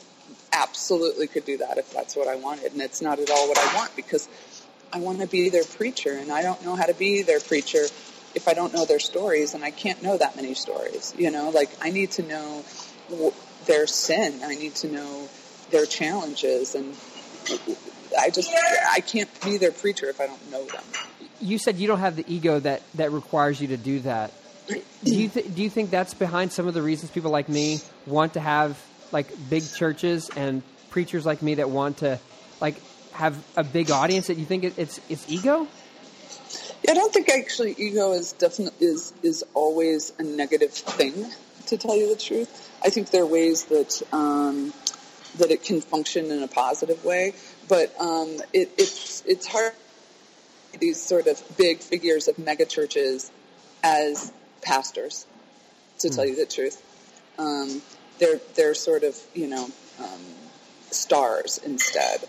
[0.52, 2.72] Absolutely could do that if that's what I wanted.
[2.74, 4.28] And it's not at all what I want because
[4.91, 7.86] I want to be their preacher, and I don't know how to be their preacher
[8.36, 11.13] if I don't know their stories, and I can't know that many stories.
[11.18, 12.63] You know, like I need to know
[13.65, 14.42] their sin.
[14.44, 15.28] I need to know
[15.72, 16.96] their challenges, and
[18.20, 18.52] I just
[18.92, 20.84] I can't be their preacher if I don't know them.
[21.42, 24.34] You said you don't have the ego that, that requires you to do that.
[24.68, 27.80] Do you th- do you think that's behind some of the reasons people like me
[28.06, 28.80] want to have
[29.12, 32.20] like big churches and preachers like me that want to
[32.62, 32.76] like
[33.13, 34.28] have a big audience?
[34.28, 35.68] That you think it, it's it's ego?
[36.88, 41.26] I don't think actually ego is definitely is is always a negative thing.
[41.68, 44.74] To tell you the truth, I think there are ways that um,
[45.38, 47.34] that it can function in a positive way,
[47.68, 49.74] but um, it, it's it's hard
[50.80, 53.32] these sort of big figures of mega churches
[53.84, 55.26] as pastors.
[56.00, 56.82] To tell you the truth,
[57.38, 57.82] um,
[58.20, 60.22] they're they're sort of you know um,
[60.92, 62.24] stars instead.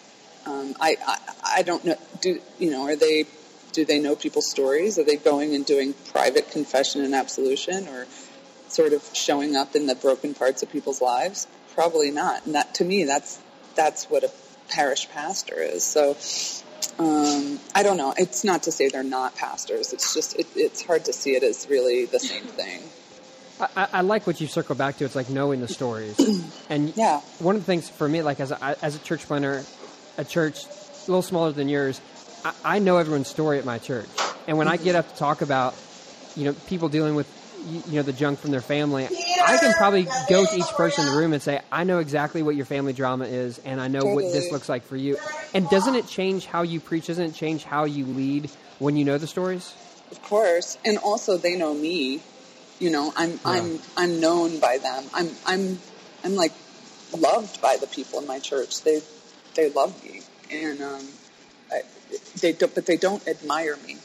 [0.44, 1.18] Um, I, I
[1.58, 1.96] I don't know.
[2.20, 2.82] Do you know?
[2.82, 3.26] Are they?
[3.72, 4.98] Do they know people's stories?
[4.98, 8.06] Are they going and doing private confession and absolution, or
[8.68, 11.46] sort of showing up in the broken parts of people's lives?
[11.74, 12.46] Probably not.
[12.46, 13.38] And that to me, that's
[13.76, 14.30] that's what a
[14.68, 15.84] parish pastor is.
[15.84, 16.16] So
[16.98, 18.14] um, I don't know.
[18.16, 19.92] It's not to say they're not pastors.
[19.92, 22.82] It's just it, it's hard to see it as really the same thing.
[23.76, 25.04] I, I- like what you circle back to.
[25.04, 26.18] It's like knowing the stories,
[26.70, 27.20] and Yeah.
[27.40, 29.64] one of the things for me, like as a, as a church planter,
[30.16, 32.00] a church a little smaller than yours,
[32.44, 34.08] I, I know everyone's story at my church,
[34.46, 35.74] and when I get up to talk about,
[36.36, 37.26] you know, people dealing with,
[37.66, 41.12] you, know, the junk from their family, I can probably go to each person in
[41.12, 44.04] the room and say, I know exactly what your family drama is, and I know
[44.04, 45.18] what this looks like for you.
[45.52, 47.08] And doesn't it change how you preach?
[47.08, 49.74] Doesn't it change how you lead when you know the stories?
[50.10, 52.20] Of course, and also they know me.
[52.78, 55.04] You know, I'm I'm I'm known by them.
[55.12, 55.78] I'm I'm
[56.24, 56.52] I'm like
[57.16, 58.82] loved by the people in my church.
[58.82, 59.00] They
[59.54, 61.06] they love me, and um,
[61.70, 61.82] I,
[62.40, 63.96] they don't, but they don't admire me.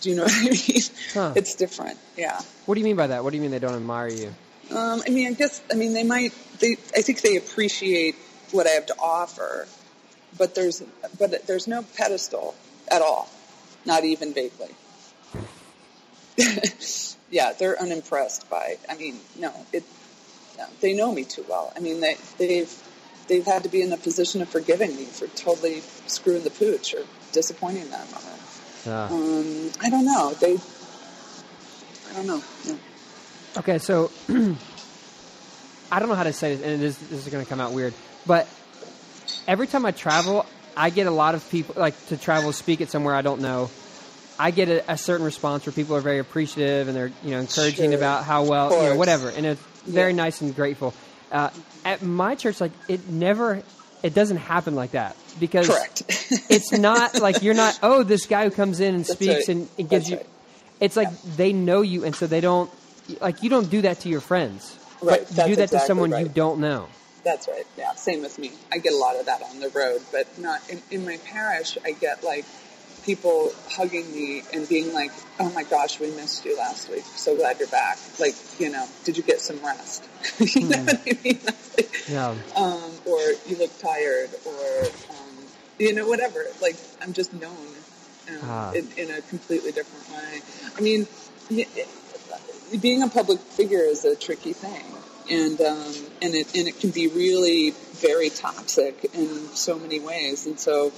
[0.00, 0.82] Do you know what I mean?
[1.14, 1.32] Huh.
[1.36, 1.98] It's different.
[2.16, 2.40] Yeah.
[2.66, 3.24] What do you mean by that?
[3.24, 4.34] What do you mean they don't admire you?
[4.70, 6.32] Um, I mean, I guess I mean they might.
[6.58, 8.16] They I think they appreciate
[8.52, 9.66] what I have to offer,
[10.38, 10.82] but there's
[11.18, 12.54] but there's no pedestal
[12.88, 13.28] at all,
[13.84, 14.74] not even vaguely.
[17.30, 18.78] yeah, they're unimpressed by.
[18.88, 19.84] I mean, no, it.
[20.56, 21.72] No, they know me too well.
[21.76, 22.72] I mean, they they've
[23.28, 26.94] they've had to be in a position of forgiving me for totally screwing the pooch
[26.94, 28.06] or disappointing them.
[28.14, 28.20] Or,
[28.90, 29.04] Yeah.
[29.06, 30.32] um, I don't know.
[30.40, 30.58] They.
[32.10, 32.42] I don't know.
[32.66, 32.78] No.
[33.58, 34.10] Okay, so
[35.90, 37.72] I don't know how to say this, and this, this is going to come out
[37.72, 37.94] weird,
[38.26, 38.48] but
[39.46, 40.44] every time I travel,
[40.76, 43.70] I get a lot of people like to travel, speak at somewhere I don't know.
[44.38, 47.38] I get a, a certain response where people are very appreciative and they're you know
[47.38, 47.98] encouraging Sure.
[47.98, 50.16] about how well you know whatever, and it's very Yeah.
[50.16, 50.92] nice and grateful.
[51.34, 51.50] Uh,
[51.84, 53.60] at my church, like it never,
[54.04, 56.02] it doesn't happen like that because Correct.
[56.48, 59.56] it's not like you're not oh this guy who comes in and That's speaks right.
[59.56, 60.26] and it gives That's you right.
[60.78, 62.70] it's like they know you and so they don't
[63.20, 65.78] like you don't do that to your friends Right, but you that's do that exactly
[65.80, 66.86] to someone you don't know
[67.24, 67.66] That's right.
[67.76, 68.52] Yeah, same with me.
[68.70, 71.76] I get a lot of that on the road, but not in, in my parish.
[71.84, 72.44] I get like
[73.04, 77.04] people hugging me and being like, "Oh my gosh, we missed you last week.
[77.16, 77.98] So glad you're back.
[78.18, 80.04] Like, you know, did you get some rest?
[80.38, 81.40] you know what I mean?
[81.44, 85.34] Like, yeah um, or you look tired, or um,
[85.78, 86.44] you know, whatever.
[86.62, 87.66] Like, I'm just known
[88.30, 88.72] um, Ah.
[88.72, 90.40] in, in a completely different way.
[90.76, 91.06] I mean,
[91.50, 91.88] y- it-
[92.80, 94.84] being a public figure is a tricky thing,
[95.30, 100.46] and um, and it and it can be really very toxic in so many ways.
[100.46, 100.90] And so,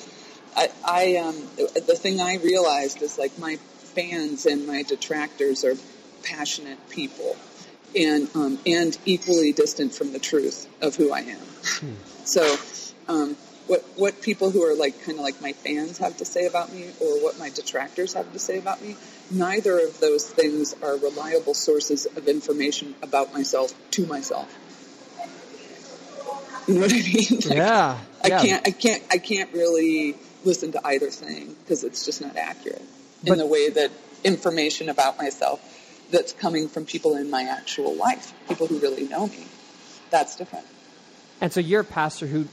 [0.56, 5.74] I, I um, the thing I realized is like my fans and my detractors are
[6.22, 7.36] passionate people,
[7.94, 11.96] and um, and equally distant from the truth of who I am.
[12.24, 12.56] So,
[13.08, 16.46] um, what what people who are like kind of like my fans have to say
[16.46, 18.96] about me, or what my detractors have to say about me,
[19.30, 24.52] neither of those things are reliable sources of information about myself to myself.
[26.66, 27.40] You know what I mean?
[27.46, 28.42] Like, yeah I yeah.
[28.42, 30.16] can't, I can't, I can't really
[30.46, 32.82] listen to either thing because it's just not accurate
[33.22, 33.90] But- in the way that
[34.24, 35.60] information about myself
[36.10, 39.44] that's coming from people in my actual life, people who really know me.
[40.10, 40.66] That's different.
[41.40, 42.46] and so you're a pastor who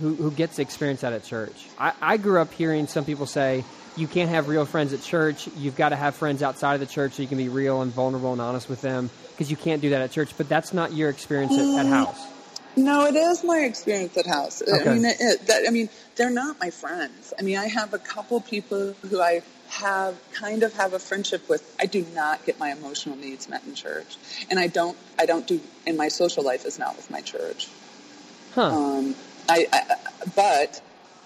[0.00, 3.64] who, who gets experience that at church I, I grew up hearing some people say
[3.96, 6.86] you can't have real friends at church you've got to have friends outside of the
[6.86, 9.82] church so you can be real and vulnerable and honest with them because you can't
[9.82, 11.88] do that at church but that's not your experience at, at mm.
[11.88, 12.20] house
[12.76, 14.62] No, it is my experience at house.
[14.62, 14.88] Okay.
[14.88, 17.34] I mean, it, that, I mean, they're not my friends.
[17.38, 21.48] I mean, I have a couple people who I have kind of have a friendship
[21.48, 21.62] with.
[21.80, 24.16] I do not get my emotional needs met in church,
[24.50, 24.96] and I don't.
[25.18, 25.60] I don't do.
[25.86, 27.68] And my social life is not with my church.
[28.54, 29.14] huh Um,
[29.48, 29.96] I, I,
[30.36, 30.80] but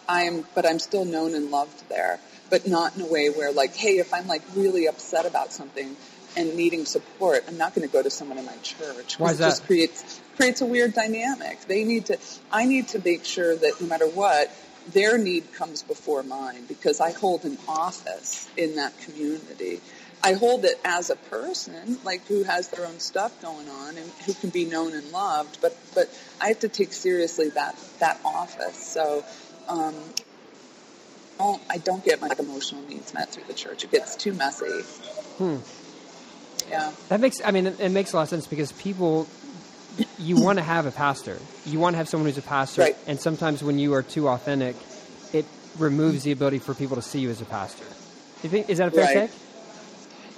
[0.08, 3.74] I'm, but I'm still known and loved there, but not in a way where like,
[3.74, 5.96] hey, if I'm like really upset about something
[6.36, 9.18] and needing support, I'm not going to go to someone in my church.
[9.18, 9.48] Why is it that?
[9.50, 11.60] just creates creates a weird dynamic.
[11.62, 12.18] They need to.
[12.50, 14.50] I need to make sure that no matter what,
[14.92, 19.80] their need comes before mine because I hold an office in that community.
[20.22, 24.10] I hold it as a person, like who has their own stuff going on and
[24.24, 25.60] who can be known and loved.
[25.60, 26.08] But but
[26.40, 28.76] I have to take seriously that that office.
[28.76, 29.24] So
[29.68, 29.94] um,
[31.38, 33.84] I don't, I don't get my emotional needs met through the church.
[33.84, 34.82] It gets too messy.
[35.38, 35.56] Hmm.
[36.70, 36.92] Yeah.
[37.08, 39.26] That makes, I mean, it, it makes a lot of sense because people,
[40.18, 41.38] you want to have a pastor.
[41.66, 42.82] You want to have someone who's a pastor.
[42.82, 42.96] Right.
[43.06, 44.76] And sometimes when you are too authentic,
[45.32, 45.44] it
[45.78, 47.86] removes the ability for people to see you as a pastor.
[48.42, 49.30] You think, is that a fair Right.
[49.30, 49.30] take?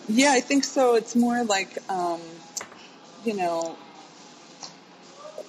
[0.09, 0.95] Yeah, I think so.
[0.95, 2.21] It's more like, um,
[3.25, 3.77] you know,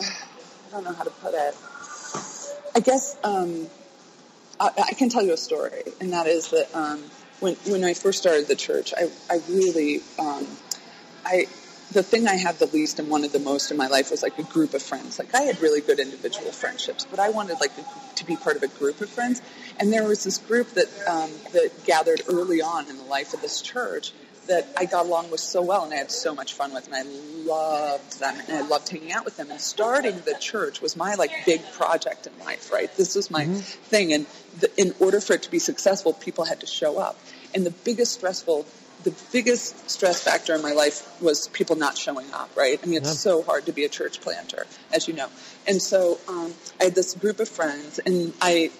[0.02, 1.56] I don't know how to put it.
[2.76, 3.67] I guess um,
[4.60, 7.04] I, I can tell you a story, and that is that um,
[7.39, 10.46] when when I first started the church, I I really um,
[11.26, 11.48] I
[11.91, 14.38] the thing I had the least and wanted the most in my life was like
[14.38, 15.19] a group of friends.
[15.19, 18.58] Like I had really good individual friendships, but I wanted like a, to be part
[18.58, 19.41] of a group of friends.
[19.80, 23.42] And there was this group that um, that gathered early on in the life of
[23.42, 24.12] this church
[24.48, 26.96] that I got along with so well, and I had so much fun with, and
[26.96, 27.04] I
[27.46, 29.52] loved them, and I loved hanging out with them.
[29.52, 32.94] And starting the church was my like big project in life, right?
[32.96, 34.25] This was my thing, and
[34.60, 37.19] the, in order for it to be successful, people had to show up.
[37.54, 38.65] And the biggest stressful
[39.04, 42.79] the biggest stress factor in my life was people not showing up, right?
[42.81, 43.31] I mean, it's Yeah.
[43.31, 45.27] so hard to be a church planter, as you know.
[45.67, 48.71] And so um, I had this group of friends, and I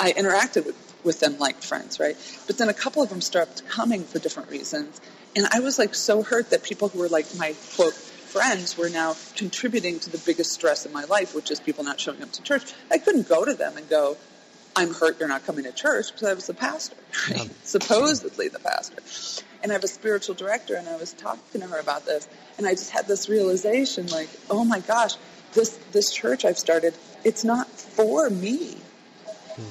[0.00, 2.16] I interacted with, with them like friends, right?
[2.46, 5.00] But then a couple of them stopped coming for different reasons,
[5.36, 8.90] and I was like so hurt that people who were like my quote friends were
[8.90, 12.30] now contributing to the biggest stress in my life, which is people not showing up
[12.32, 12.62] to church.
[12.90, 14.16] I couldn't go to them and go,
[14.78, 16.96] I'm hurt you're not coming to church because I was the pastor,
[17.30, 17.44] right?
[17.44, 17.52] yeah.
[17.64, 19.02] supposedly the pastor.
[19.62, 22.66] And I have a spiritual director and I was talking to her about this and
[22.66, 25.14] I just had this realization like, oh my gosh,
[25.52, 28.76] this, this church I've started, it's not for me.
[29.56, 29.62] Hmm.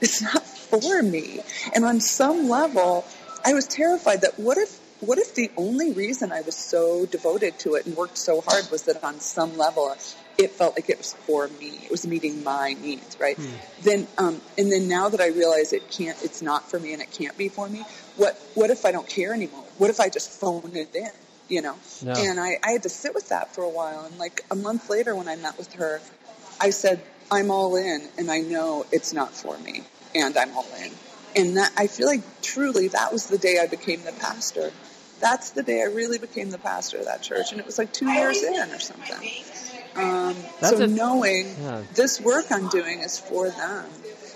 [0.00, 1.40] It's not for me.
[1.74, 3.04] And on some level,
[3.44, 7.58] I was terrified that what if what if the only reason I was so devoted
[7.60, 9.94] to it and worked so hard was that on some level
[10.38, 11.78] it felt like it was for me.
[11.84, 13.36] It was meeting my needs, right?
[13.36, 13.54] Hmm.
[13.82, 17.02] Then, um, and then now that I realize it can't, it's not for me and
[17.02, 17.84] it can't be for me.
[18.16, 19.64] What, what if I don't care anymore?
[19.78, 21.10] What if I just phone it in?
[21.48, 21.76] You know?
[22.02, 22.12] No.
[22.12, 24.04] And I, I had to sit with that for a while.
[24.04, 26.00] And like a month later when I met with her,
[26.60, 29.82] I said, I'm all in and I know it's not for me
[30.14, 30.90] and I'm all in.
[31.36, 34.72] And that, I feel like truly that was the day I became the pastor.
[35.20, 37.50] That's the day I really became the pastor of that church.
[37.50, 39.30] And it was like two years in or something.
[39.96, 41.82] Um, so a, knowing yeah.
[41.94, 43.86] this work I'm doing is for them.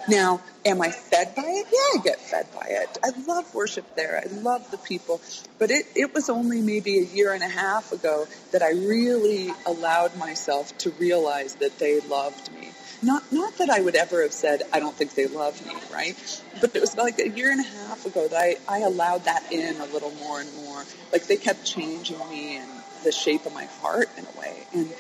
[0.09, 1.67] Now, am I fed by it?
[1.71, 2.99] Yeah, I get fed by it.
[3.05, 4.23] I love worship there.
[4.25, 5.21] I love the people.
[5.59, 9.53] But it, it was only maybe a year and a half ago that I really
[9.67, 12.71] allowed myself to realize that they loved me.
[13.03, 16.17] Not, not that I would ever have said, I don't think they love me, right?
[16.61, 19.53] But it was like a year and a half ago that I, I allowed that
[19.53, 20.85] in a little more and more.
[21.13, 22.69] Like they kept changing me and
[23.05, 24.57] the shape of my heart in a way.
[24.73, 24.93] And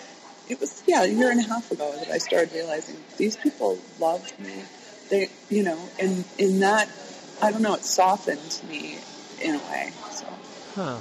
[0.49, 3.79] it was yeah a year and a half ago that I started realizing these people
[3.99, 4.63] loved me.
[5.11, 6.89] They you know and in that
[7.43, 8.99] I don't know it softened me
[9.43, 9.93] in a way.
[10.11, 10.27] So.
[10.75, 10.99] Huh.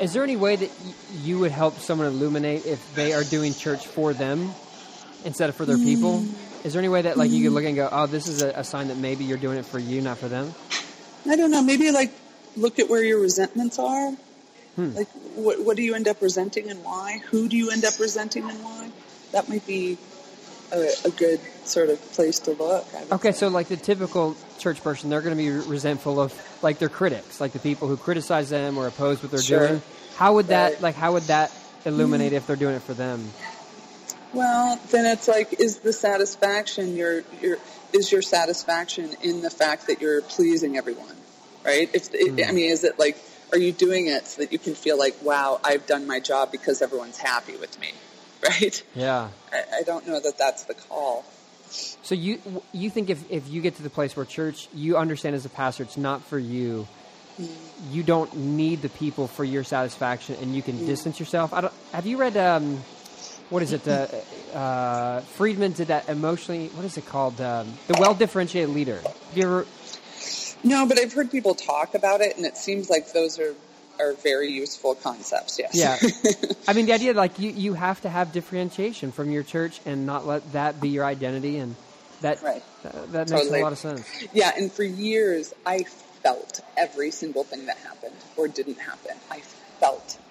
[0.00, 3.52] Is there any way that y- you would help someone illuminate if they are doing
[3.52, 4.52] church for them
[5.24, 5.84] instead of for their mm.
[5.84, 6.24] people?
[6.64, 7.34] Is there any way that like mm.
[7.34, 9.58] you could look and go, oh, this is a, a sign that maybe you're doing
[9.58, 10.54] it for you, not for them?
[11.28, 11.62] I don't know.
[11.62, 12.12] Maybe like
[12.56, 14.16] look at where your resentments are
[14.76, 14.94] Hmm.
[14.94, 17.20] Like, what, what do you end up resenting and why?
[17.30, 18.90] Who do you end up resenting and why?
[19.32, 19.98] That might be
[20.72, 22.86] a, a good sort of place to look.
[23.12, 23.38] Okay, say.
[23.38, 27.40] so like the typical church person, they're going to be resentful of like their critics,
[27.40, 29.68] like the people who criticize them or oppose what they're sure.
[29.68, 29.82] doing.
[30.16, 30.82] How would that right.
[30.82, 30.94] like?
[30.94, 31.52] How would that
[31.84, 33.30] illuminate mm if they're doing it for them?
[34.32, 37.58] Well, then it's like, is the satisfaction your your
[37.92, 41.16] is your satisfaction in the fact that you're pleasing everyone,
[41.64, 41.90] right?
[41.92, 43.16] If mm I mean, is it like
[43.52, 46.50] are you doing it so that you can feel like, wow, I've done my job
[46.50, 47.92] because everyone's happy with me,
[48.42, 48.82] right?
[48.94, 49.28] Yeah.
[49.52, 51.24] I, I don't know that that's the call.
[52.02, 52.38] So you
[52.72, 55.48] you think if, if you get to the place where church, you understand as a
[55.48, 56.86] pastor, it's not for you.
[57.40, 57.48] Mm.
[57.90, 60.86] You don't need the people for your satisfaction, and you can mm.
[60.86, 61.54] distance yourself.
[61.54, 62.84] I don't, have you read um,
[63.48, 63.88] what is it?
[63.88, 64.06] Uh,
[64.56, 66.68] uh, Friedman did that emotionally.
[66.68, 67.40] What is it called?
[67.40, 69.00] Um, the well differentiated leader.
[69.00, 69.66] Have you ever
[70.64, 73.54] no, but I've heard people talk about it, and it seems like those are
[74.00, 75.58] are very useful concepts.
[75.58, 75.74] Yes.
[75.74, 76.50] Yeah.
[76.68, 80.06] I mean, the idea like you you have to have differentiation from your church and
[80.06, 81.76] not let that be your identity, and
[82.20, 82.62] that right.
[82.82, 84.06] that, that makes a lot of sense.
[84.32, 85.84] Yeah, and for years I
[86.22, 89.16] felt every single thing that happened or didn't happen.
[89.30, 89.42] I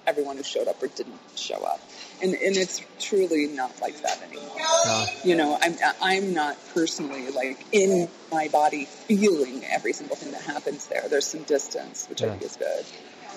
[0.07, 1.79] everyone who showed up or didn't show up
[2.21, 4.49] and and it's truly not like that anymore.
[4.85, 10.31] Uh, you know, I'm I'm not personally like in my body feeling every single thing
[10.31, 11.07] that happens there.
[11.09, 12.27] There's some distance, which yeah.
[12.27, 12.85] I think is good.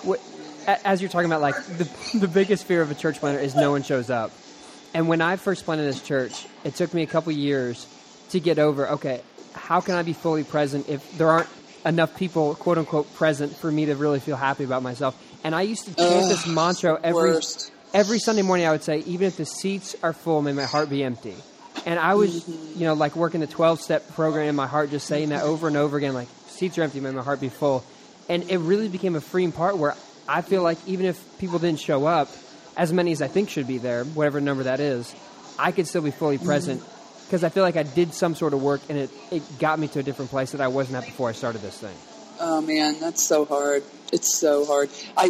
[0.02, 0.20] What,
[0.84, 3.70] as you're talking about, like the the biggest fear of a church planter is no
[3.70, 4.30] one shows up.
[4.92, 7.86] And when I first planted this church, it took me a couple years
[8.30, 8.90] to get over.
[8.90, 9.22] Okay,
[9.54, 11.48] how can I be fully present if there aren't
[11.84, 15.18] enough people, quote unquote, present for me to really feel happy about myself?
[15.44, 18.82] And I used to chant Ugh, this mantra every worst every Sunday morning I would
[18.82, 21.36] say, even if the seats are full, may my heart be empty.
[21.86, 22.80] And I was, mm-hmm.
[22.80, 25.68] you know, like working the 12 step program in my heart, just saying that over
[25.68, 27.84] and over again, like, seats are empty, may my heart be full.
[28.28, 29.94] And it really became a freeing part where
[30.28, 32.28] I feel like even if people didn't show up,
[32.76, 35.14] as many as I think should be there, whatever number that is,
[35.58, 36.46] I could still be fully mm-hmm.
[36.46, 36.80] present
[37.26, 37.46] because mm-hmm.
[37.46, 40.00] I feel like I did some sort of work and it, it got me to
[40.00, 41.94] a different place that I wasn't at before I started this thing.
[42.40, 43.82] Oh man, that's so hard.
[44.12, 44.90] It's so hard.
[45.16, 45.28] I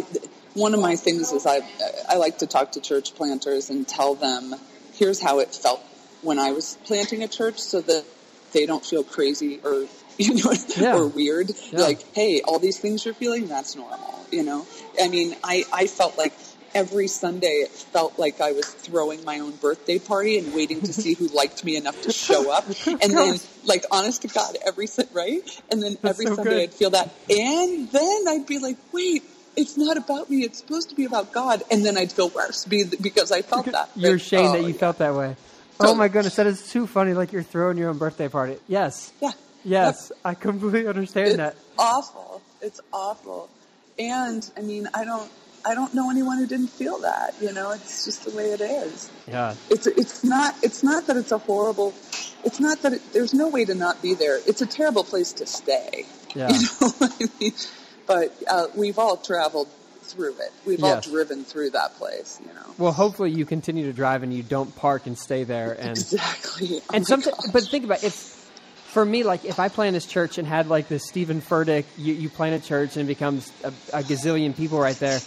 [0.53, 1.61] one of my things is I
[2.09, 4.55] I like to talk to church planters and tell them
[4.93, 5.81] here's how it felt
[6.21, 8.05] when I was planting a church, so that
[8.53, 9.85] they don't feel crazy or
[10.17, 10.95] you know yeah.
[10.95, 11.51] or weird.
[11.71, 11.81] Yeah.
[11.81, 14.25] Like, hey, all these things you're feeling, that's normal.
[14.31, 14.65] You know,
[15.01, 16.33] I mean, I I felt like
[16.75, 20.93] every Sunday it felt like I was throwing my own birthday party and waiting to
[20.93, 22.65] see who liked me enough to show up.
[22.85, 26.51] And then, like, honest to God, every Sunday, right, and then That's every so Sunday
[26.51, 26.61] good.
[26.63, 29.23] I'd feel that, and then I'd be like, wait,
[29.55, 30.43] it's not about me.
[30.43, 31.63] It's supposed to be about God.
[31.71, 33.89] And then I'd feel worse because I felt that.
[33.95, 34.73] You're ashamed oh, that you yeah.
[34.73, 35.35] felt that way.
[35.79, 37.13] Oh my goodness, that is too funny.
[37.13, 38.57] Like you're throwing your own birthday party.
[38.67, 39.11] Yes.
[39.21, 39.31] Yeah.
[39.63, 40.29] Yes, yeah.
[40.29, 41.55] I completely understand that.
[41.55, 41.81] it's that.
[41.83, 42.41] Awful.
[42.61, 43.49] It's awful.
[43.97, 45.29] And I mean, I don't.
[45.65, 47.33] I don't know anyone who didn't feel that.
[47.41, 49.09] You know, it's just the way it is.
[49.27, 49.55] Yeah.
[49.69, 51.93] It's it's not it's not that it's a horrible.
[52.43, 54.39] It's not that it, there's no way to not be there.
[54.45, 56.05] It's a terrible place to stay.
[56.35, 56.49] Yeah.
[56.59, 57.53] You know I mean?
[58.07, 59.67] But uh, we've all traveled
[60.03, 60.51] through it.
[60.65, 62.39] We've all driven through that place.
[62.45, 62.73] You know.
[62.77, 65.73] Well, hopefully you continue to drive and you don't park and stay there.
[65.73, 66.81] And Exactly.
[66.81, 67.51] Oh and sometimes, gosh.
[67.51, 68.47] but think about it, it's
[68.87, 69.23] for me.
[69.23, 72.53] Like if I plan this church and had like this Steven Furtick, you, you plan
[72.53, 75.19] a church and it becomes a, a gazillion people right there.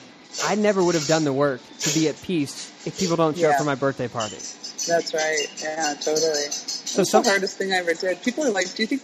[0.45, 3.51] I never would have done the work to be at peace if people don't show
[3.51, 4.37] up for my birthday party.
[4.87, 5.47] That's right.
[5.63, 6.51] Yeah, totally.
[6.51, 8.23] So That's some- the hardest thing I ever did.
[8.23, 9.03] People are like, "Do you think?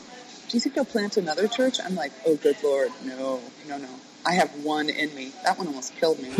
[0.48, 3.88] Do you think you'll plant another church?" I'm like, "Oh, good lord, no, no, no.
[4.26, 5.32] I have one in me.
[5.44, 6.30] That one almost killed me."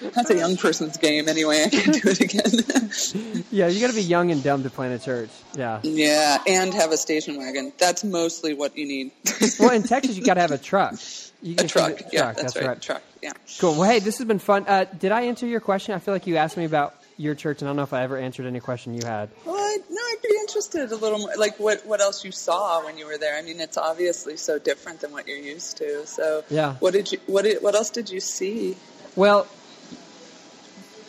[0.00, 1.64] That's a young person's game, anyway.
[1.66, 3.40] I can do it again.
[3.52, 5.30] Yeah, you got to be young and dumb to plan a church.
[5.56, 5.80] Yeah.
[5.82, 7.72] yeah, and have a station wagon.
[7.78, 9.10] That's mostly what you need.
[9.58, 10.94] Well, in Texas, you got to have a truck.
[11.42, 11.96] You a can truck.
[11.96, 12.80] fit- Yeah, truck, that's, right.
[12.82, 13.02] Truck.
[13.22, 13.32] Yeah.
[13.58, 13.74] Cool.
[13.74, 14.64] Well, hey, this has been fun.
[14.66, 15.94] Uh, did I answer your question?
[15.94, 18.02] I feel like you asked me about your church, and I don't know if I
[18.02, 19.28] ever answered any question you had.
[19.44, 22.84] Well, I, no, I'd be interested a little more, like what what else you saw
[22.84, 23.36] when you were there.
[23.36, 26.06] I mean, it's obviously so different than what you're used to.
[26.06, 26.74] So, Yeah.
[26.76, 28.76] What did you what did, what else did you see?
[29.16, 29.46] Well,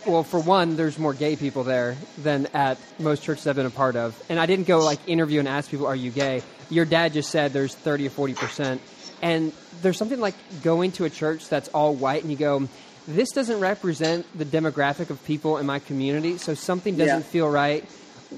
[0.06, 3.70] well, for one, there's more gay people there than at most churches I've been a
[3.70, 6.86] part of, and I didn't go like interview and ask people, "Are you gay?" Your
[6.86, 8.82] dad just said there's 30 or 40 percent,
[9.22, 9.52] and
[9.82, 12.68] there's something like going to a church that's all white, and you go,
[13.08, 17.24] "This doesn't represent the demographic of people in my community," so something doesn't Yeah.
[17.26, 17.86] feel right.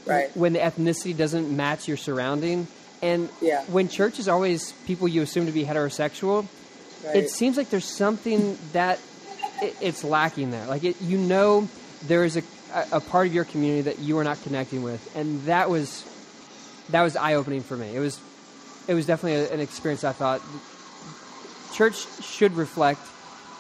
[0.08, 0.36] Right.
[0.36, 2.66] when the ethnicity doesn't match your surrounding.
[3.04, 3.64] And Yeah.
[3.68, 6.48] when church is always people you assume to be heterosexual,
[7.06, 7.18] Right.
[7.18, 8.98] it seems like there's something that
[9.62, 10.66] it, it's lacking there.
[10.66, 11.68] Like it, you know,
[12.08, 12.44] there is a,
[12.92, 16.04] a part of your community that you are not connecting with, and that was
[16.90, 17.96] that was eye opening for me.
[17.96, 18.18] It was
[18.88, 20.04] it was definitely a, an experience.
[20.04, 20.42] I thought
[21.74, 23.02] church should reflect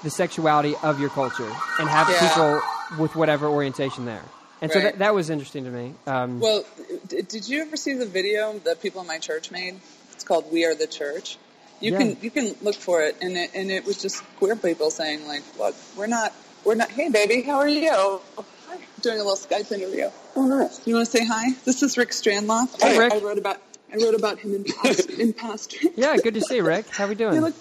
[0.03, 2.27] the sexuality of your culture and have Yeah.
[2.27, 2.61] people
[2.99, 4.23] with whatever orientation there.
[4.61, 5.93] And so that, that was interesting to me.
[6.07, 6.63] Um, Well,
[7.07, 9.75] d- did you ever see the video that people in my church made?
[10.13, 11.37] It's called "We Are the Church."
[11.81, 11.97] You Yeah.
[11.97, 15.27] can you can look for it, and it, and it was just queer people saying
[15.27, 16.31] like, "Look, we're not
[16.63, 16.89] we're not.
[16.91, 18.21] Hey, baby, how are you?"
[19.01, 20.09] Doing a little Skype interview.
[20.37, 20.79] Oh, nice.
[20.85, 21.51] You want to say hi?
[21.65, 22.81] This is Rick Strandlof.
[22.81, 23.13] Hey, I, Rick.
[23.13, 23.57] I wrote about
[23.91, 25.75] I wrote about him in past in past.
[25.97, 26.87] yeah, good to see you, Rick.
[26.89, 27.33] How are we doing?
[27.35, 27.55] You look,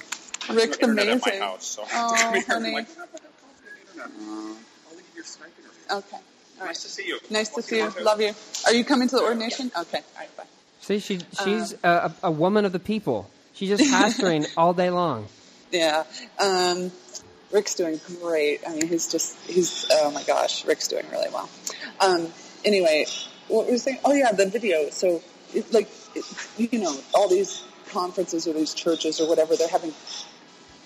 [0.50, 1.32] Rick's internet amazing.
[1.34, 2.72] at my house, so Oh, honey.
[2.74, 2.86] Like,
[4.00, 5.70] I'll leave your Skype interview.
[5.90, 6.16] Okay.
[6.60, 6.74] All Nice right.
[6.76, 7.18] to see you.
[7.30, 7.86] Nice to We'll see you.
[7.86, 8.04] tomorrow.
[8.04, 8.32] Love you.
[8.66, 9.70] Are you coming to the ordination?
[9.76, 9.98] Okay.
[9.98, 10.36] All right.
[10.36, 10.44] Bye.
[10.80, 13.28] See, she Uh, she's a, a woman of the people.
[13.54, 15.26] She's just pastoring all day long.
[15.70, 16.04] Yeah.
[16.38, 16.90] Um,
[17.50, 18.60] Rick's doing great.
[18.66, 21.48] I mean, he's just, he's, oh my gosh, Rick's doing really well.
[22.00, 22.28] Um,
[22.64, 23.06] anyway,
[23.48, 23.98] what were we saying?
[24.04, 24.88] Oh yeah, the video.
[24.90, 25.22] So,
[25.54, 26.24] it, like, it,
[26.72, 29.92] you know, all these conferences or these churches or whatever, they're having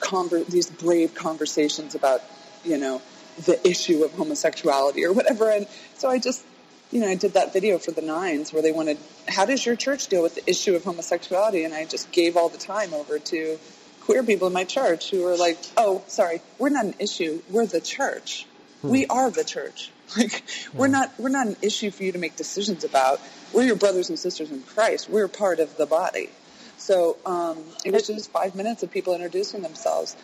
[0.00, 2.22] conver- these brave conversations about,
[2.64, 3.02] you know,
[3.44, 5.50] the issue of homosexuality or whatever.
[5.50, 6.44] And so I just,
[6.90, 9.76] you know, I did that video for the Nines where they wanted, how does your
[9.76, 11.64] church deal with the issue of homosexuality?
[11.64, 13.58] And I just gave all the time over to
[14.02, 17.42] queer people in my church who were like, oh, sorry, we're not an issue.
[17.50, 18.46] We're the church.
[18.82, 18.88] Hmm.
[18.88, 19.90] We are the church.
[20.16, 20.92] Like, we're hmm.
[20.92, 23.20] not, we're not an issue for you to make decisions about.
[23.52, 25.10] We're your brothers and sisters in Christ.
[25.10, 26.30] We're part of the body.
[26.78, 30.16] So, um, it was just five minutes of people introducing themselves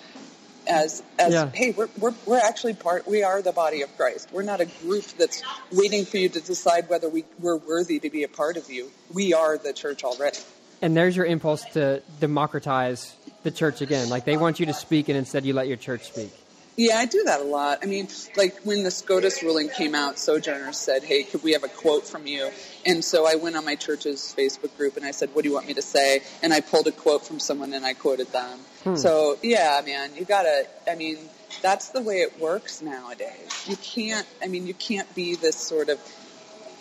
[0.67, 1.51] as as Yeah.
[1.53, 4.29] hey we're, we're we're actually part we are the body of Christ.
[4.33, 5.43] We're not a group that's
[5.73, 8.91] waiting for you to decide whether we we're worthy to be a part of you.
[9.13, 10.39] We are the church already.
[10.81, 14.09] And there's your impulse to democratize the church again.
[14.09, 16.31] Like they want you to speak, and instead you let your church speak.
[16.77, 17.81] Yeah, I do that a lot.
[17.83, 21.65] I mean, like when the SCOTUS ruling came out, Sojourners said, "Hey, could we have
[21.65, 22.51] a quote from you?"
[22.87, 25.55] And so I went on my church's Facebook group and I said, "What do you
[25.55, 28.59] want me to say?" And I pulled a quote from someone and I quoted them.
[28.85, 28.97] Hmm.
[28.97, 30.67] So yeah, man, you gotta.
[30.91, 31.19] I mean,
[31.61, 33.67] that's the way it works nowadays.
[33.67, 34.27] You can't.
[34.43, 36.01] I mean, you can't be this sort of.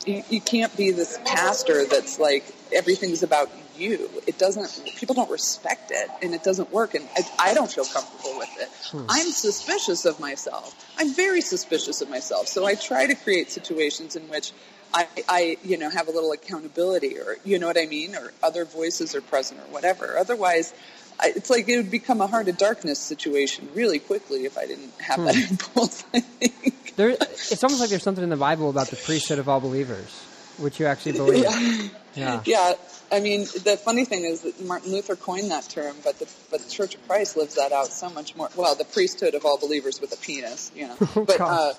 [0.06, 4.10] You, you can't be this pastor that's like everything's about you.
[4.28, 4.86] It doesn't.
[4.96, 6.96] People don't respect it, and it doesn't work.
[6.96, 8.70] And I, I don't feel comfortable with it.
[8.92, 9.06] Hmm.
[9.10, 10.76] I'm suspicious of myself.
[10.98, 12.48] I'm very suspicious of myself.
[12.48, 14.52] So I try to create situations in which
[14.94, 18.32] I, I, you know, have a little accountability, or you know what I mean, or
[18.44, 20.18] other voices are present, or whatever.
[20.18, 20.74] Otherwise,
[21.20, 24.66] I, it's like it would become a heart of darkness situation really quickly if I
[24.66, 25.26] didn't have hmm.
[25.26, 26.04] that impulse.
[26.14, 26.96] I think.
[26.96, 30.10] There, it's almost like there's something in the Bible about the priesthood of all believers,
[30.58, 31.46] which you actually believe.
[32.14, 32.42] Yeah.
[32.44, 32.44] Yeah.
[32.46, 32.74] Yeah,
[33.12, 36.62] I mean, the funny thing is that Martin Luther coined that term, but the but
[36.64, 38.50] the Church of Christ lives that out so much more.
[38.56, 40.96] Well, the priesthood of all believers with a penis, you know.
[41.26, 41.76] But, uh, Oh,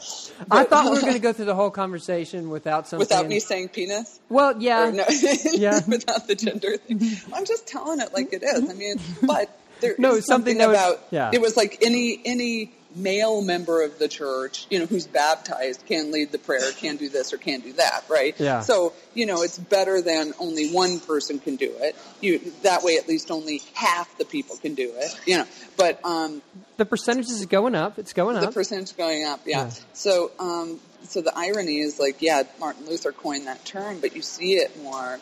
[0.51, 3.01] I thought we were going to go through the whole conversation without something.
[3.07, 4.20] without me saying penis.
[4.28, 5.05] Well, yeah, no,
[5.53, 5.80] Yeah.
[5.89, 7.01] without the gender thing.
[7.33, 8.68] I'm just telling it like it is.
[8.68, 9.49] I mean, but
[9.80, 11.30] there No, is something something, about yeah.
[11.33, 16.12] it was like any any male member of the church, you know, who's baptized can
[16.12, 18.38] lead the prayer, can do this or can do that, right?
[18.38, 18.61] Yeah.
[18.61, 21.97] So you know, it's better than only one person can do it.
[22.20, 25.18] You that way, at least only half the people can do it.
[25.26, 26.43] You know, but um,
[26.76, 27.99] The percentage is going up.
[27.99, 28.43] It's going up.
[28.43, 29.64] the percentage going up, yeah.
[29.64, 29.70] Yeah.
[29.93, 34.22] So, um, so the irony is like, yeah, Martin Luther coined that term, but you
[34.22, 35.18] see it more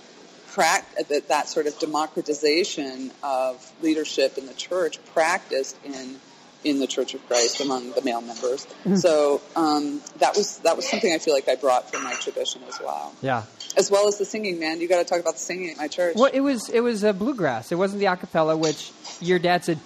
[0.48, 6.16] prac- that that sort of democratization of leadership in the church practiced in
[6.64, 8.66] in the Church of Christ among the male members.
[8.66, 8.96] Mm-hmm.
[8.96, 12.62] So um, that was that was something I feel like I brought from my tradition
[12.68, 13.44] as well, yeah.
[13.76, 14.58] as well as the singing.
[14.60, 16.16] Man, you got to talk about the singing at my church.
[16.16, 17.72] Well, it was it was uh, bluegrass.
[17.72, 19.78] It wasn't the acapella, which your dad said,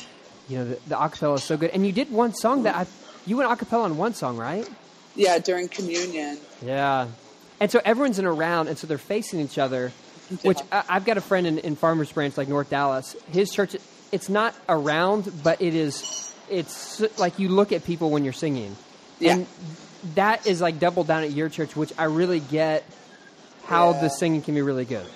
[0.48, 1.70] you know, the, the acapella is so good.
[1.70, 2.86] And you did one song that I,
[3.26, 4.68] you went acapella on one song, right?
[5.14, 6.38] Yeah, during communion.
[6.60, 7.08] Yeah.
[7.60, 9.92] And so everyone's in a round, and so they're facing each other.
[10.42, 13.14] Which I, I've got a friend in, in Farmers Branch, like North Dallas.
[13.30, 13.76] His church,
[14.10, 16.33] it's not around, but it is.
[16.50, 18.76] It's like you look at people when you're singing,
[19.18, 19.32] Yeah.
[19.34, 19.46] and
[20.14, 22.84] that is like double down at your church, which I really get
[23.64, 24.00] how Yeah.
[24.02, 25.06] the singing can be really good.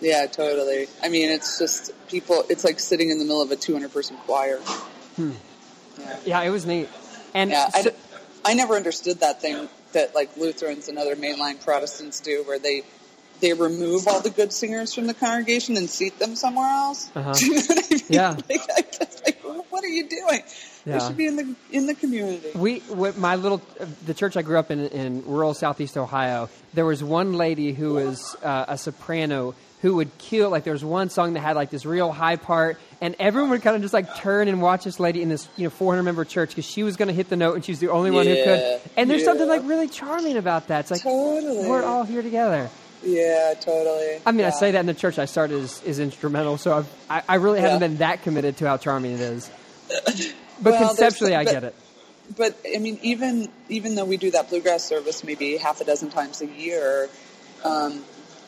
[0.00, 0.88] Yeah, totally.
[1.02, 2.44] I mean, it's just people.
[2.48, 4.58] It's like sitting in the middle of a 200 person choir.
[5.16, 5.32] Hmm.
[5.98, 6.88] Yeah, Yeah, it was neat.
[7.34, 7.70] And yeah.
[7.74, 7.96] I, so- d-
[8.44, 12.82] I never understood that thing that like Lutherans and other mainline Protestants do, where they
[13.40, 17.10] they remove all the good singers from the congregation and seat them somewhere else.
[17.16, 17.32] Uh-huh.
[17.32, 18.02] Do you know what I mean?
[18.08, 18.36] Yeah.
[18.48, 20.42] Like, I like, what are you doing?
[20.84, 20.98] Yeah.
[20.98, 22.50] They should be in the in the community.
[22.54, 22.82] We,
[23.16, 23.60] my little,
[24.04, 27.94] the church I grew up in in rural southeast Ohio, there was one lady who
[27.94, 30.50] was uh, a soprano who would kill.
[30.50, 33.62] Like there was one song that had like this real high part, and everyone would
[33.62, 36.24] kind of just like turn and watch this lady in this you know 400 member
[36.24, 38.26] church because she was going to hit the note and she was the only one
[38.26, 38.80] who could.
[38.96, 40.80] And there's something like really charming about that.
[40.80, 41.68] It's like Totally.
[41.68, 42.70] we're all here together.
[43.04, 44.20] Yeah, totally.
[44.26, 46.88] I mean, I say that in the church I started is, is instrumental, so I've,
[47.10, 47.88] I, I really haven't Yeah.
[47.88, 49.50] been that committed to how charming it is.
[50.58, 51.74] But Well, conceptually, I but- get it.
[52.34, 56.08] but I mean, even even though we do that bluegrass service maybe half a dozen
[56.08, 57.10] times a year,
[57.62, 58.02] um,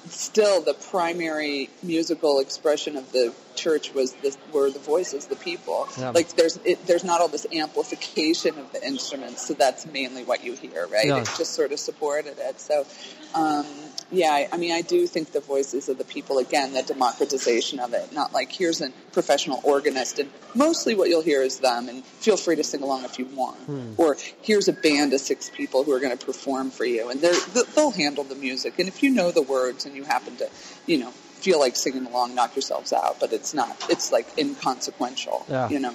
[0.09, 5.87] still the primary musical expression of the church was the were the voices, the people.
[5.99, 6.11] Yeah.
[6.11, 10.43] Like there's it, there's not all this amplification of the instruments, so that's mainly what
[10.43, 11.07] you hear, right?
[11.09, 11.19] Yeah.
[11.21, 12.59] It just sort of supported it.
[12.59, 12.87] So.
[13.35, 13.67] Um,
[14.11, 17.79] yeah, I, I mean, I do think the voices of the people, again, the democratization
[17.79, 21.89] of it, not like here's a professional organist, and mostly what you'll hear is them,
[21.89, 23.59] and feel free to sing along if you want.
[23.61, 23.93] Hmm.
[23.97, 27.21] Or here's a band of six people who are going to perform for you, and
[27.21, 27.39] they're,
[27.75, 28.79] they'll handle the music.
[28.79, 30.49] And if you know the words and you happen to,
[30.87, 35.45] you know, feel like singing along, knock yourselves out, but it's not, it's like inconsequential,
[35.49, 35.69] Yeah.
[35.69, 35.95] you know?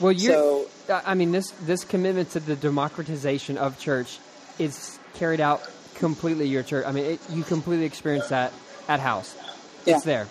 [0.00, 0.68] Well, you So-
[1.04, 4.18] I mean, this this commitment to the democratization of church
[4.58, 5.62] is carried out
[6.00, 6.48] completely.
[6.48, 6.84] Your church.
[6.84, 8.52] I mean, it, you completely experience that
[8.88, 9.36] at house.
[9.86, 9.96] Yeah.
[9.96, 10.26] It's there.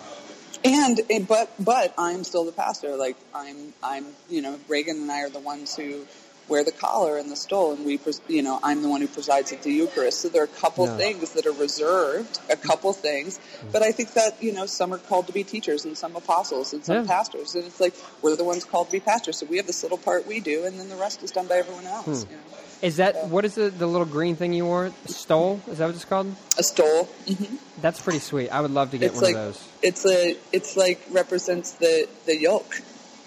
[0.62, 2.96] And but but I'm still the pastor.
[2.96, 6.06] Like I'm I'm you know Reagan and I are the ones who
[6.48, 9.06] wear the collar and the stole, and we pres- you know I'm the one who
[9.08, 10.20] presides at the Eucharist.
[10.20, 10.96] So there are a couple Yeah.
[10.96, 13.38] things that are reserved, a couple things.
[13.72, 16.72] But I think that you know some are called to be teachers and some apostles
[16.72, 17.04] and some Yeah.
[17.04, 19.38] pastors, and it's like we're the ones called to be pastors.
[19.38, 21.56] So we have this little part we do, and then the rest is done by
[21.58, 22.24] everyone else.
[22.24, 22.30] Hmm.
[22.30, 22.42] You know?
[22.82, 24.90] Is that what is the the little green thing you wore?
[25.06, 25.60] Stole?
[25.70, 26.34] Is that what it's called?
[26.58, 27.04] A stole.
[27.26, 28.48] hmm That's pretty sweet.
[28.50, 29.68] I would love to get It's one like of those.
[29.82, 32.80] it's a it's like represents the the yoke.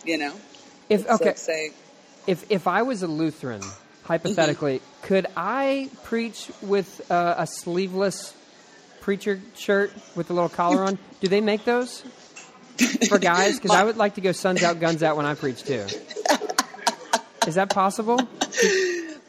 [0.04, 0.34] You know.
[0.90, 1.74] If It's okay, like saying.
[2.28, 3.62] If if I was a Lutheran,
[4.04, 5.08] hypothetically, Mm-hmm.
[5.08, 8.34] could I preach with uh, a sleeveless
[9.02, 10.98] preacher shirt with a little collar on?
[11.20, 12.02] Do they make those
[13.10, 13.60] for guys?
[13.60, 15.86] Because I would like to go suns out, guns out when I preach too.
[17.48, 18.20] Is that possible?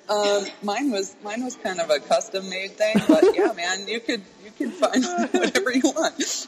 [0.09, 4.01] Um, mine was mine was kind of a custom made thing, but yeah, man, you
[4.01, 4.23] could
[4.59, 6.47] you could find whatever you want.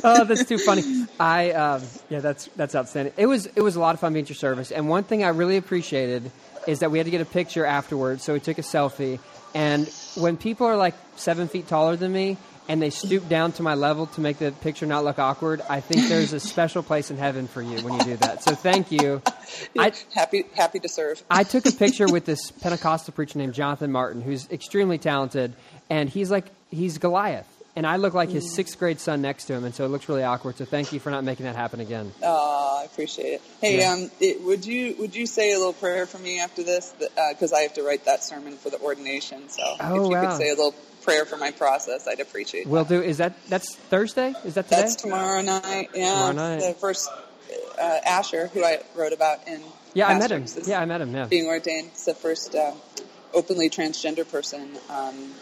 [0.04, 1.06] oh, that's too funny.
[1.18, 3.14] I um, yeah, that's that's outstanding.
[3.16, 5.24] It was it was a lot of fun being at your service, and one thing
[5.24, 6.30] I really appreciated
[6.66, 9.18] is that we had to get a picture afterwards, so we took a selfie.
[9.54, 12.36] And when people are like seven feet taller than me
[12.68, 15.80] and they stoop down to my level to make the picture not look awkward, I
[15.80, 18.42] think there's a special place in heaven for you when you do that.
[18.42, 19.22] So thank you.
[19.78, 21.22] I, happy happy to serve.
[21.30, 25.54] I took a picture with this Pentecostal preacher named Jonathan Martin, who's extremely talented,
[25.88, 27.46] and he's like he's Goliath,
[27.76, 30.08] and I look like his sixth grade son next to him, and so it looks
[30.08, 30.56] really awkward.
[30.56, 32.12] So thank you for not making that happen again.
[32.22, 33.42] Oh, I appreciate it.
[33.60, 33.92] Hey, Yeah.
[33.92, 36.94] um, it, would you would you say a little prayer for me after this?
[37.30, 39.48] Because I have to write that sermon for the ordination.
[39.48, 40.28] So Oh, if you wow.
[40.30, 42.66] could say a little prayer for my process, I'd appreciate.
[42.66, 43.00] Will do.
[43.02, 44.34] Is that that's Thursday?
[44.44, 44.82] Is that today?
[44.82, 45.90] That's tomorrow night.
[45.94, 46.60] Yeah, Tomorrow night.
[46.60, 47.08] the first
[47.80, 49.62] uh, Asher, who I wrote about in.
[49.94, 50.44] yeah, I met him.
[50.66, 51.14] Yeah, I met him.
[51.14, 51.26] Yeah.
[51.26, 51.88] being ordained.
[51.92, 52.74] It's the first um,
[53.32, 55.32] openly transgender person um,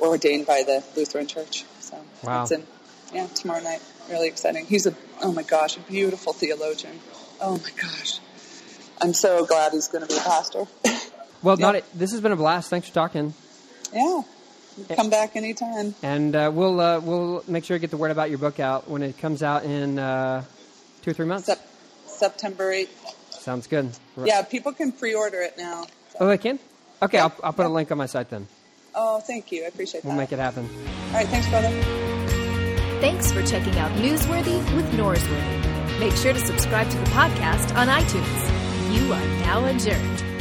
[0.00, 1.64] ordained by the Lutheran Church.
[1.80, 2.42] So Wow.
[2.42, 2.66] it's in,
[3.12, 3.80] yeah, tomorrow night.
[4.10, 4.66] Really exciting.
[4.66, 7.00] He's a oh my gosh, a beautiful theologian.
[7.40, 8.18] Oh my gosh.
[9.00, 10.64] I'm so glad he's going to be a pastor.
[11.42, 11.66] Well, Yeah.
[11.66, 11.84] not it.
[11.92, 12.70] This has been a blast.
[12.70, 13.34] Thanks for talking,
[13.92, 14.22] yeah.
[14.96, 15.94] Come back anytime.
[16.02, 18.88] and uh, we'll uh, we'll make sure to get the word about your book out
[18.88, 20.42] when it comes out in uh,
[21.02, 21.44] two or three months.
[21.44, 21.60] Sep-
[22.06, 22.88] September 8th.
[23.30, 23.90] Sounds good.
[24.24, 25.84] Yeah, people can pre-order it now.
[26.18, 26.58] Oh, they can.
[27.02, 27.24] Okay, Yeah.
[27.24, 28.48] I'll, I'll put a link on my site then.
[28.94, 29.64] Oh, thank you.
[29.64, 30.08] I appreciate that.
[30.08, 30.68] We'll make it happen.
[31.08, 31.70] All right, thanks, brother.
[33.00, 36.00] Thanks for checking out Newsworthy with Norsworthy.
[36.00, 38.94] Make sure to subscribe to the podcast on iTunes.
[38.94, 40.33] You are now adjourned.